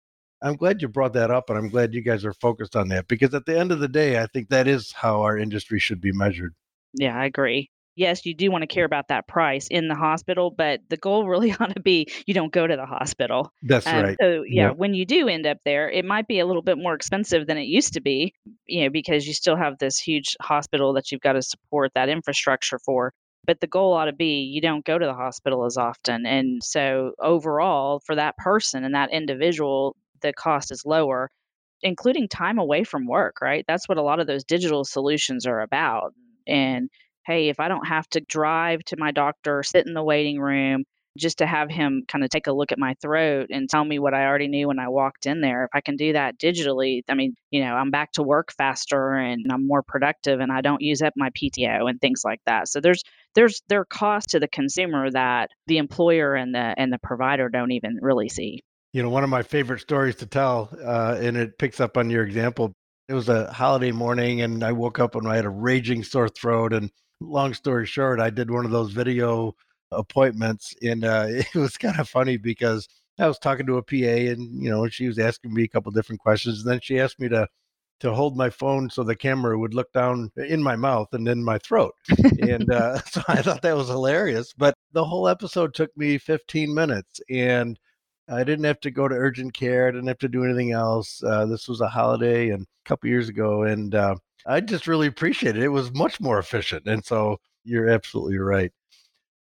I'm 0.42 0.56
glad 0.56 0.82
you 0.82 0.88
brought 0.88 1.14
that 1.14 1.32
up, 1.32 1.50
and 1.50 1.58
I'm 1.58 1.70
glad 1.70 1.94
you 1.94 2.02
guys 2.02 2.26
are 2.26 2.34
focused 2.34 2.76
on 2.76 2.90
that 2.90 3.08
because 3.08 3.34
at 3.34 3.46
the 3.46 3.58
end 3.58 3.72
of 3.72 3.80
the 3.80 3.88
day, 3.88 4.22
I 4.22 4.28
think 4.28 4.50
that 4.50 4.68
is 4.68 4.92
how 4.92 5.22
our 5.22 5.38
industry 5.38 5.80
should 5.80 6.02
be 6.02 6.12
measured. 6.12 6.54
Yeah, 6.94 7.18
I 7.18 7.26
agree. 7.26 7.70
Yes, 7.96 8.26
you 8.26 8.34
do 8.36 8.52
want 8.52 8.62
to 8.64 8.68
care 8.68 8.84
about 8.86 9.08
that 9.08 9.28
price 9.28 9.68
in 9.70 9.88
the 9.88 9.96
hospital, 9.96 10.52
but 10.52 10.82
the 10.90 10.98
goal 10.98 11.28
really 11.28 11.52
ought 11.60 11.74
to 11.74 11.82
be 11.82 12.08
you 12.26 12.34
don't 12.34 12.52
go 12.52 12.68
to 12.68 12.76
the 12.76 12.86
hospital. 12.86 13.52
That's 13.62 13.86
Um, 13.86 14.04
right. 14.04 14.18
so 14.20 14.44
yeah, 14.48 14.70
Yep. 14.70 14.78
when 14.78 14.94
you 14.94 15.06
do 15.06 15.28
end 15.28 15.46
up 15.46 15.58
there, 15.64 15.90
it 15.90 16.04
might 16.06 16.28
be 16.28 16.40
a 16.40 16.46
little 16.46 16.62
bit 16.62 16.78
more 16.78 16.94
expensive 16.94 17.48
than 17.48 17.58
it 17.58 17.68
used 17.68 17.94
to 17.94 18.02
be, 18.02 18.34
you 18.68 18.84
know, 18.84 18.90
because 18.90 19.28
you 19.28 19.34
still 19.34 19.56
have 19.56 19.78
this 19.80 19.98
huge 20.00 20.36
hospital 20.42 20.94
that 20.94 21.12
you've 21.12 21.22
got 21.22 21.34
to 21.34 21.42
support 21.42 21.92
that 21.96 22.10
infrastructure 22.10 22.80
for. 22.80 23.14
But 23.46 23.60
the 23.60 23.68
goal 23.68 23.94
ought 23.94 24.06
to 24.06 24.14
be 24.14 24.42
you 24.42 24.62
don't 24.62 24.86
go 24.86 24.98
to 24.98 25.06
the 25.06 25.14
hospital 25.14 25.66
as 25.66 25.78
often. 25.78 26.26
And 26.26 26.64
so 26.64 27.14
overall, 27.20 28.02
for 28.06 28.16
that 28.16 28.38
person 28.38 28.84
and 28.84 28.96
that 28.96 29.12
individual, 29.12 29.96
the 30.22 30.34
cost 30.34 30.72
is 30.72 30.86
lower, 30.86 31.30
including 31.84 32.28
time 32.28 32.58
away 32.60 32.84
from 32.84 33.08
work, 33.08 33.42
right? 33.42 33.66
That's 33.68 33.88
what 33.88 33.98
a 33.98 34.04
lot 34.04 34.20
of 34.20 34.28
those 34.28 34.44
digital 34.44 34.84
solutions 34.84 35.46
are 35.46 35.62
about. 35.62 36.14
And 36.48 36.90
hey, 37.26 37.50
if 37.50 37.60
I 37.60 37.68
don't 37.68 37.88
have 37.88 38.08
to 38.10 38.22
drive 38.22 38.84
to 38.86 38.98
my 38.98 39.12
doctor, 39.12 39.64
sit 39.64 39.88
in 39.88 39.94
the 39.94 40.04
waiting 40.04 40.40
room, 40.40 40.86
just 41.18 41.38
to 41.38 41.46
have 41.46 41.70
him 41.70 42.04
kind 42.08 42.24
of 42.24 42.30
take 42.30 42.48
a 42.48 42.52
look 42.52 42.72
at 42.72 42.80
my 42.80 42.96
throat 43.02 43.48
and 43.50 43.70
tell 43.70 43.86
me 43.86 44.00
what 44.00 44.14
I 44.14 44.26
already 44.26 44.48
knew 44.48 44.68
when 44.68 44.80
I 44.80 44.90
walked 44.90 45.26
in 45.26 45.42
there. 45.42 45.66
If 45.66 45.70
I 45.74 45.82
can 45.82 45.96
do 45.96 46.14
that 46.14 46.38
digitally, 46.38 47.02
I 47.08 47.14
mean, 47.14 47.36
you 47.52 47.64
know, 47.64 47.74
I'm 47.74 47.92
back 47.92 48.12
to 48.14 48.24
work 48.24 48.52
faster 48.52 49.14
and 49.14 49.46
I'm 49.52 49.68
more 49.68 49.84
productive 49.84 50.40
and 50.40 50.52
I 50.52 50.62
don't 50.62 50.82
use 50.82 51.02
up 51.02 51.14
my 51.16 51.30
PTO 51.30 51.90
and 51.90 52.00
things 52.02 52.22
like 52.26 52.42
that. 52.46 52.68
So 52.68 52.82
there's 52.82 53.04
there's 53.34 53.62
there 53.70 53.82
are 53.82 53.86
costs 53.86 54.32
to 54.32 54.40
the 54.40 54.48
consumer 54.48 55.10
that 55.12 55.50
the 55.68 55.78
employer 55.78 56.36
and 56.36 56.54
the 56.54 56.74
and 56.78 56.92
the 56.92 57.00
provider 57.00 57.50
don't 57.50 57.72
even 57.72 57.98
really 58.02 58.30
see. 58.30 58.62
You 58.94 59.04
know, 59.04 59.10
one 59.10 59.24
of 59.24 59.30
my 59.30 59.44
favorite 59.44 59.82
stories 59.82 60.16
to 60.18 60.26
tell, 60.26 60.70
uh, 60.84 61.18
and 61.20 61.36
it 61.36 61.58
picks 61.58 61.82
up 61.82 61.98
on 61.98 62.10
your 62.10 62.24
example. 62.24 62.74
It 63.10 63.14
was 63.14 63.28
a 63.28 63.52
holiday 63.52 63.92
morning, 63.92 64.42
and 64.42 64.64
I 64.64 64.72
woke 64.72 65.00
up 65.00 65.16
and 65.16 65.28
I 65.28 65.36
had 65.36 65.46
a 65.46 65.50
raging 65.50 66.02
sore 66.02 66.30
throat. 66.30 66.74
And 66.74 66.90
long 67.20 67.54
story 67.54 67.86
short, 67.86 68.20
I 68.20 68.30
did 68.30 68.50
one 68.50 68.66
of 68.66 68.72
those 68.72 68.92
video 68.92 69.54
appointments, 69.92 70.76
and 70.82 71.04
uh, 71.06 71.26
it 71.30 71.56
was 71.56 71.78
kind 71.78 72.00
of 72.00 72.10
funny 72.10 72.38
because 72.38 72.88
I 73.20 73.28
was 73.28 73.40
talking 73.40 73.66
to 73.68 73.78
a 73.78 73.84
PA, 73.84 73.96
and 73.96 74.62
you 74.62 74.70
know, 74.70 74.88
she 74.88 75.08
was 75.08 75.20
asking 75.20 75.54
me 75.54 75.64
a 75.64 75.68
couple 75.68 75.92
different 75.92 76.22
questions, 76.22 76.62
and 76.62 76.72
then 76.72 76.80
she 76.82 77.00
asked 77.00 77.20
me 77.20 77.30
to 77.30 77.48
to 78.02 78.14
hold 78.14 78.36
my 78.36 78.50
phone 78.50 78.90
so 78.90 79.04
the 79.04 79.16
camera 79.16 79.58
would 79.58 79.74
look 79.74 79.92
down 79.94 80.30
in 80.36 80.62
my 80.62 80.76
mouth 80.76 81.08
and 81.14 81.28
in 81.28 81.44
my 81.44 81.58
throat. 81.60 81.94
and 82.42 82.70
uh, 82.72 83.00
so 83.10 83.22
I 83.28 83.42
thought 83.42 83.62
that 83.62 83.78
was 83.78 83.88
hilarious. 83.88 84.54
But 84.54 84.74
the 84.92 85.06
whole 85.06 85.28
episode 85.28 85.74
took 85.74 85.96
me 85.98 86.18
15 86.18 86.74
minutes, 86.74 87.22
and 87.30 87.80
I 88.28 88.44
didn't 88.44 88.66
have 88.66 88.80
to 88.82 88.92
go 88.92 89.08
to 89.08 89.16
urgent 89.16 89.54
care. 89.54 89.88
I 89.88 89.92
didn't 89.92 90.08
have 90.08 90.18
to 90.20 90.28
do 90.28 90.44
anything 90.44 90.72
else. 90.72 91.24
Uh, 91.24 91.46
this 91.46 91.68
was 91.68 91.82
a 91.82 91.88
holiday 91.88 92.50
and 92.50 92.64
a 92.64 92.90
couple 92.90 93.10
years 93.10 93.30
ago, 93.30 93.64
and 93.64 93.96
uh, 93.96 94.16
I 94.46 94.62
just 94.62 94.88
really 94.88 95.08
appreciated 95.08 95.62
it. 95.62 95.66
It 95.66 95.70
was 95.70 95.94
much 95.94 96.20
more 96.20 96.40
efficient, 96.40 96.88
and 96.88 97.04
so 97.06 97.38
you're 97.64 97.90
absolutely 97.90 98.38
right. 98.38 98.72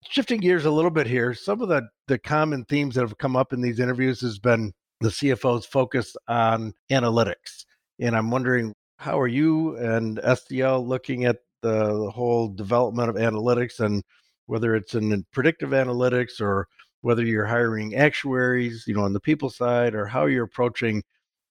Shifting 0.09 0.41
gears 0.41 0.65
a 0.65 0.71
little 0.71 0.91
bit 0.91 1.07
here, 1.07 1.35
some 1.35 1.61
of 1.61 1.69
the 1.69 1.89
the 2.09 2.19
common 2.19 2.65
themes 2.65 2.95
that 2.95 3.03
have 3.03 3.19
come 3.19 3.37
up 3.37 3.53
in 3.53 3.61
these 3.61 3.79
interviews 3.79 4.21
has 4.23 4.39
been 4.39 4.73
the 5.01 5.09
CFO's 5.09 5.67
focus 5.67 6.17
on 6.29 6.75
analytics 6.91 7.65
and 8.01 8.17
I'm 8.17 8.31
wondering, 8.31 8.75
how 8.99 9.21
are 9.21 9.29
you 9.29 9.77
and 9.77 10.19
SCL 10.19 10.87
looking 10.87 11.25
at 11.25 11.39
the, 11.63 12.11
whole 12.11 12.49
development 12.49 13.11
of 13.11 13.17
analytics 13.17 13.81
and 13.81 14.03
whether 14.47 14.75
it's 14.75 14.95
in 14.95 15.25
predictive 15.33 15.71
analytics 15.71 16.41
or 16.41 16.67
whether 17.03 17.25
you're 17.25 17.45
hiring 17.45 17.95
actuaries, 17.95 18.85
you 18.87 18.95
know, 18.95 19.03
on 19.03 19.13
the 19.13 19.21
people 19.21 19.51
side, 19.51 19.95
or 19.95 20.07
how 20.07 20.27
you're 20.27 20.45
approaching 20.45 21.03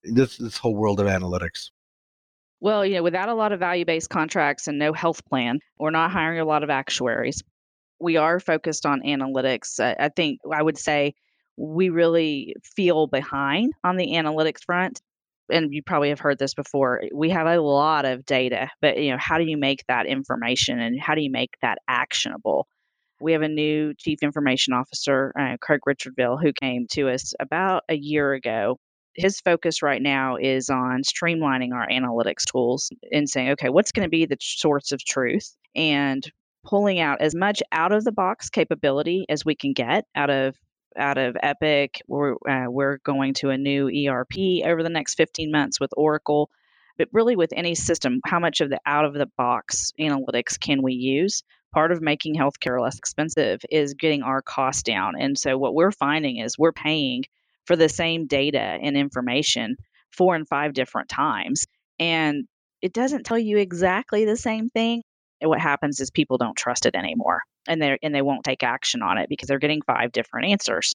this 0.03 0.37
this 0.37 0.57
whole 0.57 0.75
world 0.75 0.99
of 0.99 1.07
analytics? 1.07 1.69
Well, 2.59 2.85
you 2.85 2.95
know, 2.95 3.03
without 3.03 3.29
a 3.29 3.33
lot 3.33 3.51
of 3.51 3.59
value-based 3.59 4.09
contracts 4.09 4.67
and 4.67 4.77
no 4.77 4.91
health 4.91 5.23
plan, 5.25 5.59
we're 5.79 5.91
not 5.91 6.11
hiring 6.11 6.39
a 6.39 6.45
lot 6.45 6.63
of 6.63 6.69
actuaries. 6.69 7.41
We 7.99 8.17
are 8.17 8.39
focused 8.39 8.85
on 8.85 9.01
analytics. 9.01 9.79
I 9.79 10.09
think 10.09 10.39
I 10.51 10.61
would 10.61 10.77
say 10.77 11.13
we 11.57 11.89
really 11.89 12.55
feel 12.63 13.07
behind 13.07 13.73
on 13.83 13.97
the 13.97 14.13
analytics 14.13 14.63
front 14.65 15.01
and 15.51 15.73
you 15.73 15.81
probably 15.83 16.09
have 16.09 16.19
heard 16.19 16.39
this 16.39 16.53
before 16.53 17.03
we 17.13 17.29
have 17.29 17.47
a 17.47 17.59
lot 17.59 18.05
of 18.05 18.25
data 18.25 18.69
but 18.81 18.97
you 18.97 19.11
know 19.11 19.17
how 19.19 19.37
do 19.37 19.43
you 19.43 19.57
make 19.57 19.83
that 19.87 20.05
information 20.05 20.79
and 20.79 20.99
how 20.99 21.15
do 21.15 21.21
you 21.21 21.31
make 21.31 21.55
that 21.61 21.79
actionable 21.87 22.67
we 23.19 23.33
have 23.33 23.41
a 23.41 23.49
new 23.49 23.93
chief 23.95 24.19
information 24.21 24.73
officer 24.73 25.33
uh, 25.37 25.57
craig 25.61 25.81
richardville 25.87 26.41
who 26.41 26.53
came 26.53 26.87
to 26.89 27.09
us 27.09 27.33
about 27.39 27.83
a 27.89 27.95
year 27.95 28.33
ago 28.33 28.77
his 29.15 29.41
focus 29.41 29.81
right 29.81 30.01
now 30.01 30.37
is 30.37 30.69
on 30.69 31.01
streamlining 31.03 31.73
our 31.73 31.87
analytics 31.89 32.45
tools 32.49 32.89
and 33.11 33.29
saying 33.29 33.49
okay 33.49 33.69
what's 33.69 33.91
going 33.91 34.05
to 34.05 34.09
be 34.09 34.25
the 34.25 34.37
source 34.39 34.91
of 34.91 35.03
truth 35.03 35.55
and 35.75 36.31
pulling 36.63 36.99
out 36.99 37.21
as 37.21 37.35
much 37.35 37.61
out 37.71 37.91
of 37.91 38.03
the 38.03 38.11
box 38.11 38.49
capability 38.49 39.25
as 39.29 39.45
we 39.45 39.55
can 39.55 39.73
get 39.73 40.05
out 40.15 40.29
of 40.29 40.55
out 40.97 41.17
of 41.17 41.37
Epic. 41.41 42.01
We're, 42.07 42.33
uh, 42.47 42.65
we're 42.67 42.97
going 43.03 43.33
to 43.35 43.49
a 43.49 43.57
new 43.57 43.87
ERP 43.87 44.65
over 44.65 44.83
the 44.83 44.89
next 44.89 45.15
15 45.15 45.51
months 45.51 45.79
with 45.79 45.91
Oracle. 45.95 46.49
But 46.97 47.07
really, 47.13 47.37
with 47.37 47.53
any 47.55 47.75
system, 47.75 48.19
how 48.25 48.39
much 48.39 48.59
of 48.59 48.69
the 48.69 48.79
out 48.85 49.05
of 49.05 49.13
the 49.13 49.29
box 49.37 49.93
analytics 49.99 50.59
can 50.59 50.81
we 50.81 50.93
use? 50.93 51.43
Part 51.73 51.91
of 51.91 52.01
making 52.01 52.35
healthcare 52.35 52.81
less 52.81 52.97
expensive 52.97 53.61
is 53.69 53.93
getting 53.93 54.21
our 54.21 54.41
costs 54.41 54.83
down. 54.83 55.13
And 55.17 55.37
so, 55.37 55.57
what 55.57 55.73
we're 55.73 55.91
finding 55.91 56.37
is 56.37 56.57
we're 56.57 56.73
paying 56.73 57.23
for 57.65 57.77
the 57.77 57.87
same 57.87 58.27
data 58.27 58.59
and 58.59 58.97
information 58.97 59.77
four 60.11 60.35
and 60.35 60.47
five 60.47 60.73
different 60.73 61.07
times. 61.07 61.65
And 61.99 62.45
it 62.81 62.93
doesn't 62.93 63.25
tell 63.25 63.39
you 63.39 63.57
exactly 63.57 64.25
the 64.25 64.35
same 64.35 64.69
thing. 64.69 65.03
What 65.41 65.59
happens 65.59 65.99
is 65.99 66.11
people 66.11 66.37
don't 66.37 66.57
trust 66.57 66.85
it 66.85 66.95
anymore 66.95 67.41
and 67.67 67.81
they 67.81 67.97
and 68.01 68.13
they 68.13 68.21
won't 68.21 68.43
take 68.43 68.63
action 68.63 69.01
on 69.01 69.17
it 69.17 69.29
because 69.29 69.47
they're 69.47 69.59
getting 69.59 69.81
five 69.81 70.11
different 70.11 70.47
answers. 70.47 70.93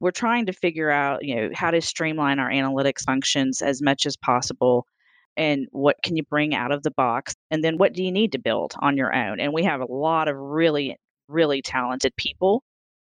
We're 0.00 0.10
trying 0.10 0.46
to 0.46 0.52
figure 0.52 0.90
out, 0.90 1.24
you 1.24 1.36
know, 1.36 1.50
how 1.54 1.70
to 1.70 1.80
streamline 1.80 2.38
our 2.38 2.50
analytics 2.50 3.02
functions 3.04 3.62
as 3.62 3.82
much 3.82 4.06
as 4.06 4.16
possible 4.16 4.86
and 5.36 5.66
what 5.70 5.96
can 6.02 6.16
you 6.16 6.24
bring 6.24 6.54
out 6.54 6.72
of 6.72 6.82
the 6.82 6.90
box 6.90 7.34
and 7.50 7.62
then 7.62 7.78
what 7.78 7.92
do 7.92 8.02
you 8.02 8.12
need 8.12 8.32
to 8.32 8.38
build 8.38 8.74
on 8.80 8.96
your 8.96 9.14
own? 9.14 9.40
And 9.40 9.52
we 9.52 9.64
have 9.64 9.80
a 9.80 9.92
lot 9.92 10.28
of 10.28 10.36
really 10.36 10.96
really 11.28 11.62
talented 11.62 12.14
people. 12.16 12.62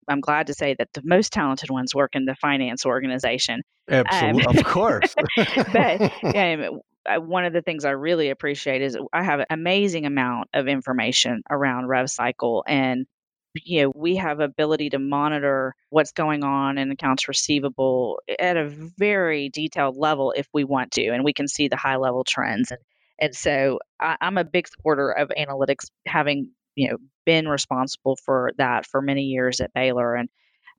I'm 0.09 0.21
glad 0.21 0.47
to 0.49 0.55
say 0.55 0.75
that 0.79 0.89
the 0.93 1.03
most 1.05 1.33
talented 1.33 1.71
ones 1.71 1.95
work 1.95 2.15
in 2.15 2.27
the 2.27 2.35
finance 2.35 2.85
organization. 2.85 3.63
Absolutely 3.89 4.47
um, 4.47 4.59
of 4.59 4.65
course. 4.65 5.15
but 5.73 6.01
um, 6.37 6.81
one 7.19 7.45
of 7.45 7.53
the 7.53 7.63
things 7.63 7.85
I 7.85 7.91
really 7.91 8.31
appreciate 8.31 8.83
is 8.83 8.97
I 9.13 9.23
have 9.23 9.41
an 9.41 9.47
amazing 9.51 10.07
amount 10.07 10.49
of 10.55 10.69
information 10.69 11.43
around 11.51 11.89
rev 11.89 12.11
cycle 12.11 12.65
and 12.67 13.07
you 13.55 13.83
know 13.83 13.93
we 13.95 14.17
have 14.17 14.41
ability 14.41 14.91
to 14.91 14.99
monitor 14.99 15.75
what's 15.91 16.13
going 16.13 16.43
on 16.43 16.79
in 16.79 16.91
accounts 16.91 17.29
receivable 17.29 18.21
at 18.39 18.57
a 18.57 18.69
very 18.69 19.49
detailed 19.49 19.97
level 19.97 20.33
if 20.37 20.49
we 20.53 20.65
want 20.65 20.91
to 20.93 21.09
and 21.09 21.25
we 21.25 21.33
can 21.33 21.47
see 21.47 21.69
the 21.69 21.77
high 21.77 21.97
level 21.97 22.25
trends 22.25 22.71
and 22.71 22.81
and 23.21 23.35
so 23.35 23.79
I, 24.01 24.17
i'm 24.21 24.39
a 24.39 24.45
big 24.45 24.67
supporter 24.67 25.13
of 25.13 25.31
analytics 25.39 25.89
having 26.07 26.51
you 26.75 26.91
know 26.91 26.97
been 27.25 27.47
responsible 27.47 28.17
for 28.17 28.51
that 28.59 28.87
for 28.87 29.01
many 29.01 29.23
years 29.23 29.61
at 29.61 29.73
baylor 29.73 30.15
and 30.15 30.29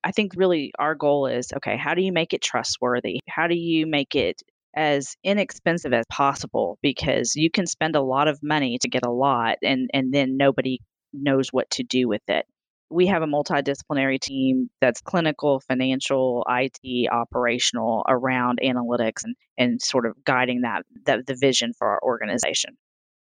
I 0.03 0.11
think 0.11 0.33
really 0.35 0.71
our 0.77 0.93
goal 0.93 1.25
is 1.25 1.51
okay, 1.51 1.77
how 1.77 1.95
do 1.95 2.03
you 2.03 2.11
make 2.11 2.31
it 2.33 2.43
trustworthy? 2.43 3.21
How 3.27 3.47
do 3.47 3.55
you 3.55 3.87
make 3.87 4.13
it 4.13 4.43
as 4.75 5.15
inexpensive 5.23 5.93
as 5.93 6.05
possible 6.09 6.77
because 6.81 7.35
you 7.35 7.49
can 7.49 7.65
spend 7.65 7.95
a 7.95 8.01
lot 8.01 8.27
of 8.27 8.39
money 8.43 8.77
to 8.81 8.89
get 8.89 9.05
a 9.05 9.11
lot 9.11 9.57
and 9.63 9.89
and 9.93 10.13
then 10.13 10.37
nobody 10.37 10.79
knows 11.13 11.49
what 11.49 11.69
to 11.71 11.83
do 11.83 12.07
with 12.07 12.21
it. 12.27 12.45
We 12.91 13.07
have 13.07 13.23
a 13.23 13.27
multidisciplinary 13.27 14.19
team 14.19 14.69
that's 14.79 15.01
clinical, 15.01 15.59
financial, 15.61 16.45
IT, 16.47 17.09
operational 17.11 18.05
around 18.07 18.59
analytics 18.63 19.23
and, 19.23 19.35
and 19.57 19.81
sort 19.81 20.05
of 20.05 20.13
guiding 20.23 20.61
that, 20.61 20.83
that 21.05 21.25
the 21.25 21.35
vision 21.35 21.73
for 21.77 21.87
our 21.87 21.99
organization. 22.03 22.77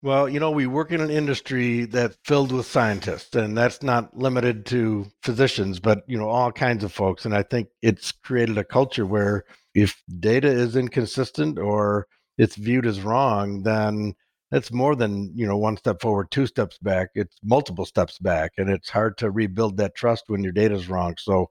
Well, 0.02 0.28
you 0.28 0.38
know, 0.38 0.50
we 0.50 0.66
work 0.66 0.92
in 0.92 1.00
an 1.00 1.08
industry 1.08 1.86
that's 1.86 2.18
filled 2.24 2.52
with 2.52 2.66
scientists, 2.66 3.34
and 3.34 3.56
that's 3.56 3.82
not 3.82 4.14
limited 4.14 4.66
to 4.66 5.06
physicians, 5.22 5.80
but, 5.80 6.02
you 6.06 6.18
know, 6.18 6.28
all 6.28 6.52
kinds 6.52 6.84
of 6.84 6.92
folks. 6.92 7.24
And 7.24 7.34
I 7.34 7.42
think 7.42 7.68
it's 7.80 8.12
created 8.12 8.58
a 8.58 8.64
culture 8.64 9.06
where 9.06 9.44
if 9.74 10.02
data 10.20 10.48
is 10.48 10.76
inconsistent 10.76 11.58
or 11.58 12.06
it's 12.38 12.56
viewed 12.56 12.86
as 12.86 13.00
wrong, 13.00 13.62
then 13.62 14.14
it's 14.52 14.72
more 14.72 14.94
than 14.94 15.32
you 15.34 15.46
know 15.46 15.56
one 15.56 15.76
step 15.76 16.00
forward, 16.00 16.30
two 16.30 16.46
steps 16.46 16.78
back. 16.78 17.10
It's 17.14 17.36
multiple 17.42 17.84
steps 17.84 18.18
back, 18.18 18.52
and 18.56 18.70
it's 18.70 18.88
hard 18.88 19.18
to 19.18 19.30
rebuild 19.30 19.76
that 19.78 19.96
trust 19.96 20.24
when 20.28 20.44
your 20.44 20.52
data 20.52 20.74
is 20.74 20.88
wrong. 20.88 21.16
So 21.18 21.50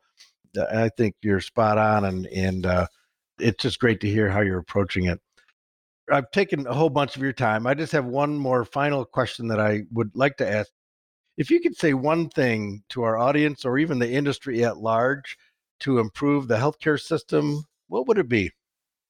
I 0.72 0.90
think 0.90 1.16
you're 1.22 1.42
spot 1.42 1.78
on, 1.78 2.06
and 2.06 2.28
and 2.28 2.66
uh, 2.66 2.88
it's 3.40 3.62
just 3.62 3.80
great 3.80 4.00
to 4.02 4.10
hear 4.10 4.30
how 4.30 4.42
you're 4.42 4.60
approaching 4.60 5.06
it. 5.06 5.20
I've 6.12 6.32
taken 6.32 6.68
a 6.68 6.74
whole 6.74 6.90
bunch 6.90 7.16
of 7.16 7.22
your 7.22 7.34
time. 7.34 7.66
I 7.66 7.74
just 7.74 7.94
have 7.94 8.06
one 8.06 8.38
more 8.38 8.66
final 8.66 9.06
question 9.06 9.48
that 9.48 9.60
I 9.60 9.84
would 9.92 10.12
like 10.16 10.38
to 10.38 10.50
ask. 10.50 10.70
If 11.38 11.50
you 11.50 11.60
could 11.62 11.76
say 11.76 11.94
one 11.94 12.30
thing 12.30 12.84
to 12.90 13.04
our 13.04 13.18
audience 13.18 13.66
or 13.66 13.78
even 13.80 14.00
the 14.00 14.12
industry 14.12 14.64
at 14.64 14.78
large 14.78 15.38
to 15.80 16.00
improve 16.00 16.48
the 16.48 16.58
healthcare 16.58 17.00
system 17.00 17.64
what 17.94 18.08
would 18.08 18.18
it 18.18 18.28
be? 18.28 18.50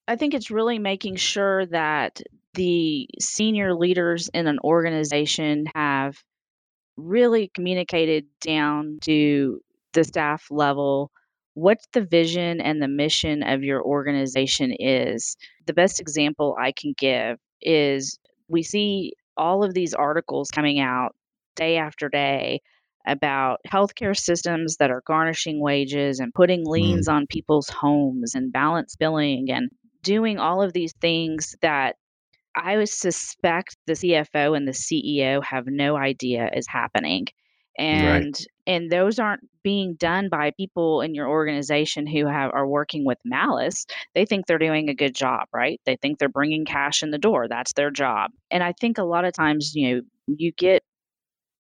I 0.10 0.18
think 0.18 0.34
it's 0.34 0.52
really 0.52 0.78
making 0.78 1.16
sure 1.16 1.66
that 1.68 2.22
the 2.54 3.08
senior 3.18 3.74
leaders 3.74 4.30
in 4.34 4.46
an 4.46 4.60
organization 4.62 5.68
have 5.74 6.22
really 6.98 7.50
communicated 7.56 8.26
down 8.42 9.00
to 9.04 9.62
the 9.94 10.04
staff 10.04 10.48
level 10.52 11.12
what 11.54 11.80
the 11.94 12.02
vision 12.02 12.60
and 12.60 12.82
the 12.82 12.90
mission 12.90 13.42
of 13.42 13.64
your 13.64 13.82
organization 13.82 14.76
is. 14.78 15.38
The 15.66 15.74
best 15.74 16.02
example 16.02 16.58
I 16.60 16.74
can 16.74 16.94
give 16.98 17.38
is 17.62 18.20
we 18.50 18.64
see 18.64 19.14
all 19.38 19.64
of 19.64 19.74
these 19.74 19.94
articles 19.94 20.52
coming 20.52 20.82
out 20.82 21.16
day 21.56 21.78
after 21.78 22.10
day 22.10 22.60
about 23.06 23.60
healthcare 23.68 24.18
systems 24.18 24.78
that 24.78 24.92
are 24.92 25.04
garnishing 25.06 25.60
wages 25.60 26.20
and 26.20 26.34
putting 26.34 26.64
liens 26.66 27.08
mm. 27.08 27.14
on 27.14 27.28
people's 27.28 27.70
homes 27.70 28.36
and 28.36 28.54
balance 28.54 28.96
billing 28.96 29.50
and 29.50 29.70
doing 30.04 30.38
all 30.38 30.62
of 30.62 30.74
these 30.74 30.94
things 31.02 31.56
that 31.62 31.96
I 32.56 32.78
would 32.78 32.90
suspect 32.90 33.78
the 33.88 33.94
CFO 33.94 34.56
and 34.56 34.68
the 34.68 34.74
CEO 34.74 35.44
have 35.44 35.66
no 35.68 35.96
idea 35.96 36.50
is 36.54 36.68
happening. 36.68 37.28
And 37.76 38.26
right. 38.26 38.48
and 38.68 38.92
those 38.92 39.18
aren't 39.18 39.42
being 39.64 39.96
done 39.96 40.30
by 40.30 40.52
people 40.52 41.02
in 41.02 41.16
your 41.16 41.28
organization 41.28 42.06
who 42.06 42.28
have 42.28 42.52
are 42.54 42.68
working 42.68 43.04
with 43.04 43.18
malice. 43.26 43.88
They 44.14 44.26
think 44.26 44.46
they're 44.46 44.60
doing 44.60 44.90
a 44.90 44.94
good 44.94 45.16
job, 45.16 45.48
right? 45.52 45.82
They 45.88 45.96
think 45.96 46.20
they're 46.20 46.30
bringing 46.30 46.66
cash 46.66 47.02
in 47.02 47.10
the 47.10 47.18
door. 47.18 47.48
That's 47.48 47.74
their 47.74 47.90
job. 47.90 48.30
And 48.52 48.62
I 48.62 48.74
think 48.80 49.00
a 49.00 49.04
lot 49.04 49.26
of 49.26 49.34
times, 49.34 49.72
you 49.74 49.96
know, 49.96 50.02
you 50.28 50.52
get 50.52 50.83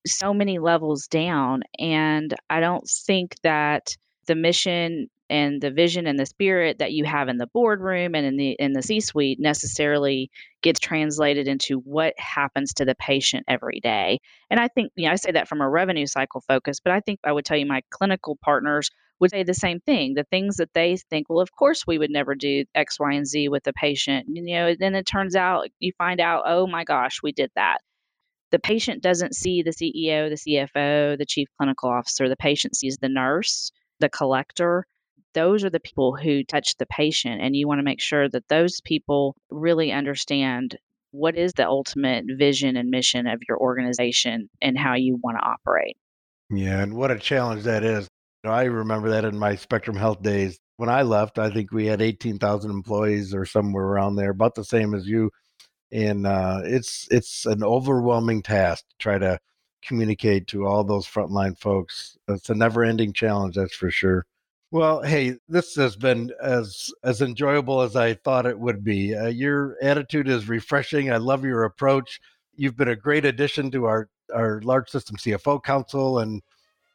so 0.05 0.33
many 0.33 0.59
levels 0.59 1.07
down. 1.07 1.63
And 1.79 2.33
I 2.49 2.59
don't 2.59 2.87
think 2.87 3.35
that 3.43 3.95
the 4.27 4.35
mission 4.35 5.09
and 5.29 5.61
the 5.61 5.71
vision 5.71 6.05
and 6.05 6.19
the 6.19 6.25
spirit 6.25 6.79
that 6.79 6.91
you 6.91 7.05
have 7.05 7.27
in 7.29 7.37
the 7.37 7.47
boardroom 7.47 8.13
and 8.13 8.25
in 8.25 8.37
the 8.37 8.51
in 8.59 8.73
the 8.73 8.83
C-suite 8.83 9.39
necessarily 9.39 10.29
gets 10.61 10.79
translated 10.79 11.47
into 11.47 11.79
what 11.79 12.13
happens 12.17 12.73
to 12.73 12.85
the 12.85 12.95
patient 12.95 13.45
every 13.47 13.79
day. 13.79 14.19
And 14.49 14.59
I 14.59 14.67
think, 14.67 14.91
you 14.95 15.05
know, 15.05 15.11
I 15.11 15.15
say 15.15 15.31
that 15.31 15.47
from 15.47 15.61
a 15.61 15.69
revenue 15.69 16.05
cycle 16.05 16.41
focus, 16.41 16.79
but 16.79 16.93
I 16.93 16.99
think 16.99 17.19
I 17.23 17.31
would 17.31 17.45
tell 17.45 17.57
you 17.57 17.65
my 17.65 17.81
clinical 17.89 18.37
partners 18.41 18.91
would 19.19 19.31
say 19.31 19.43
the 19.43 19.53
same 19.53 19.79
thing. 19.79 20.13
The 20.13 20.25
things 20.25 20.57
that 20.57 20.73
they 20.73 20.97
think, 21.09 21.29
well, 21.29 21.39
of 21.39 21.51
course 21.51 21.87
we 21.87 21.97
would 21.97 22.11
never 22.11 22.35
do 22.35 22.65
X, 22.75 22.99
Y, 22.99 23.13
and 23.13 23.25
Z 23.25 23.49
with 23.49 23.63
the 23.63 23.73
patient. 23.73 24.27
You 24.29 24.43
know, 24.43 24.67
and 24.67 24.79
then 24.79 24.95
it 24.95 25.05
turns 25.05 25.35
out 25.35 25.69
you 25.79 25.93
find 25.97 26.19
out, 26.19 26.43
oh 26.45 26.67
my 26.67 26.83
gosh, 26.83 27.21
we 27.23 27.31
did 27.31 27.51
that. 27.55 27.77
The 28.53 28.59
patient 28.59 29.03
doesn't 29.03 29.35
see 29.35 29.63
the 29.63 29.71
CEO, 29.71 30.29
the 30.29 30.67
CFO, 30.75 31.17
the 31.17 31.25
chief 31.25 31.49
clinical 31.57 31.89
officer. 31.89 32.29
The 32.29 32.37
patient 32.37 32.77
sees 32.77 32.97
the 32.97 33.09
nurse, 33.09 33.71
the 33.99 34.07
collector, 34.07 34.85
those 35.33 35.63
are 35.63 35.69
the 35.69 35.79
people 35.79 36.15
who 36.15 36.43
touch 36.43 36.75
the 36.77 36.85
patient 36.85 37.41
and 37.41 37.55
you 37.55 37.67
want 37.67 37.79
to 37.79 37.83
make 37.83 38.01
sure 38.01 38.29
that 38.29 38.47
those 38.47 38.81
people 38.81 39.35
really 39.49 39.91
understand 39.91 40.77
what 41.11 41.37
is 41.37 41.53
the 41.53 41.67
ultimate 41.67 42.25
vision 42.37 42.77
and 42.77 42.89
mission 42.89 43.27
of 43.27 43.41
your 43.47 43.57
organization 43.57 44.49
and 44.61 44.77
how 44.77 44.95
you 44.95 45.19
want 45.23 45.37
to 45.37 45.45
operate. 45.45 45.97
Yeah 46.49 46.81
and 46.81 46.93
what 46.93 47.11
a 47.11 47.19
challenge 47.19 47.63
that 47.63 47.83
is. 47.83 48.07
I 48.43 48.63
remember 48.65 49.09
that 49.11 49.25
in 49.25 49.37
my 49.37 49.55
spectrum 49.55 49.95
health 49.95 50.21
days. 50.21 50.59
When 50.77 50.89
i 50.89 51.03
left 51.03 51.37
i 51.37 51.51
think 51.51 51.71
we 51.71 51.85
had 51.85 52.01
18000 52.01 52.71
employees 52.71 53.33
or 53.33 53.45
somewhere 53.45 53.85
around 53.85 54.15
there 54.15 54.31
about 54.31 54.55
the 54.55 54.65
same 54.65 54.95
as 54.95 55.07
you 55.07 55.29
and 55.93 56.27
uh, 56.27 56.61
it's 56.65 57.07
it's 57.11 57.45
an 57.45 57.63
overwhelming 57.63 58.41
task 58.41 58.83
to 58.89 58.95
try 58.97 59.17
to 59.17 59.39
communicate 59.81 60.47
to 60.47 60.65
all 60.65 60.83
those 60.83 61.05
frontline 61.05 61.57
folks 61.57 62.17
it's 62.29 62.49
a 62.49 62.55
never 62.55 62.83
ending 62.83 63.13
challenge 63.13 63.55
that's 63.55 63.75
for 63.75 63.91
sure 63.91 64.25
well, 64.73 65.03
hey, 65.03 65.37
this 65.47 65.75
has 65.75 65.95
been 65.95 66.31
as 66.41 66.91
as 67.03 67.21
enjoyable 67.21 67.81
as 67.81 67.95
I 67.95 68.15
thought 68.15 68.47
it 68.47 68.57
would 68.57 68.83
be. 68.83 69.13
Uh, 69.13 69.27
your 69.27 69.77
attitude 69.83 70.27
is 70.27 70.49
refreshing. 70.49 71.11
I 71.11 71.17
love 71.17 71.45
your 71.45 71.65
approach. 71.65 72.19
You've 72.55 72.75
been 72.75 72.87
a 72.87 72.95
great 72.95 73.23
addition 73.23 73.69
to 73.69 73.85
our 73.85 74.09
our 74.33 74.61
large 74.63 74.89
system 74.89 75.15
CFO 75.17 75.63
council, 75.63 76.19
and 76.19 76.41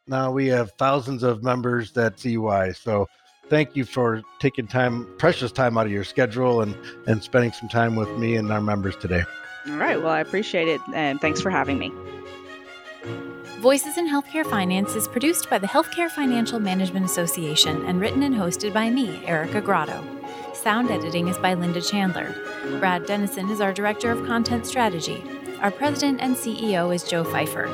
now 0.08 0.32
we 0.32 0.48
have 0.48 0.72
thousands 0.72 1.22
of 1.22 1.44
members 1.44 1.92
that 1.92 2.18
see 2.18 2.36
why. 2.36 2.72
So, 2.72 3.06
thank 3.48 3.76
you 3.76 3.84
for 3.84 4.22
taking 4.38 4.66
time, 4.66 5.06
precious 5.18 5.52
time 5.52 5.76
out 5.78 5.86
of 5.86 5.92
your 5.92 6.04
schedule, 6.04 6.60
and 6.60 6.76
and 7.06 7.22
spending 7.22 7.52
some 7.52 7.68
time 7.68 7.96
with 7.96 8.10
me 8.18 8.36
and 8.36 8.52
our 8.52 8.60
members 8.60 8.96
today. 8.96 9.24
All 9.68 9.76
right. 9.76 10.00
Well, 10.00 10.12
I 10.12 10.20
appreciate 10.20 10.68
it, 10.68 10.80
and 10.94 11.20
thanks 11.20 11.40
for 11.40 11.50
having 11.50 11.78
me. 11.78 11.92
Voices 13.60 13.98
in 13.98 14.08
Healthcare 14.08 14.48
Finance 14.48 14.94
is 14.94 15.08
produced 15.08 15.50
by 15.50 15.58
the 15.58 15.66
Healthcare 15.66 16.08
Financial 16.08 16.60
Management 16.60 17.04
Association 17.04 17.84
and 17.86 18.00
written 18.00 18.22
and 18.22 18.34
hosted 18.34 18.72
by 18.72 18.88
me, 18.88 19.24
Erica 19.26 19.60
Grotto. 19.60 20.04
Sound 20.54 20.90
editing 20.90 21.26
is 21.26 21.36
by 21.38 21.54
Linda 21.54 21.80
Chandler. 21.80 22.34
Brad 22.78 23.04
Dennison 23.06 23.50
is 23.50 23.60
our 23.60 23.72
Director 23.72 24.12
of 24.12 24.24
Content 24.26 24.64
Strategy. 24.64 25.24
Our 25.60 25.72
President 25.72 26.20
and 26.20 26.36
CEO 26.36 26.94
is 26.94 27.02
Joe 27.02 27.24
Fifer. 27.24 27.68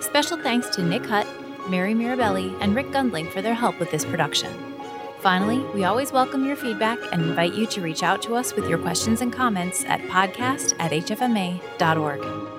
Special 0.00 0.36
thanks 0.36 0.68
to 0.76 0.84
Nick 0.84 1.04
Hutt, 1.04 1.26
Mary 1.68 1.94
Mirabelli, 1.94 2.56
and 2.60 2.76
Rick 2.76 2.92
Gundling 2.92 3.28
for 3.30 3.42
their 3.42 3.54
help 3.54 3.80
with 3.80 3.90
this 3.90 4.04
production. 4.04 4.73
Finally, 5.24 5.60
we 5.72 5.84
always 5.84 6.12
welcome 6.12 6.44
your 6.44 6.54
feedback 6.54 6.98
and 7.10 7.22
invite 7.22 7.54
you 7.54 7.66
to 7.66 7.80
reach 7.80 8.02
out 8.02 8.20
to 8.20 8.34
us 8.34 8.54
with 8.54 8.68
your 8.68 8.76
questions 8.76 9.22
and 9.22 9.32
comments 9.32 9.82
at 9.86 9.98
podcast 10.02 10.74
at 10.78 10.90
hfma.org. 10.90 12.53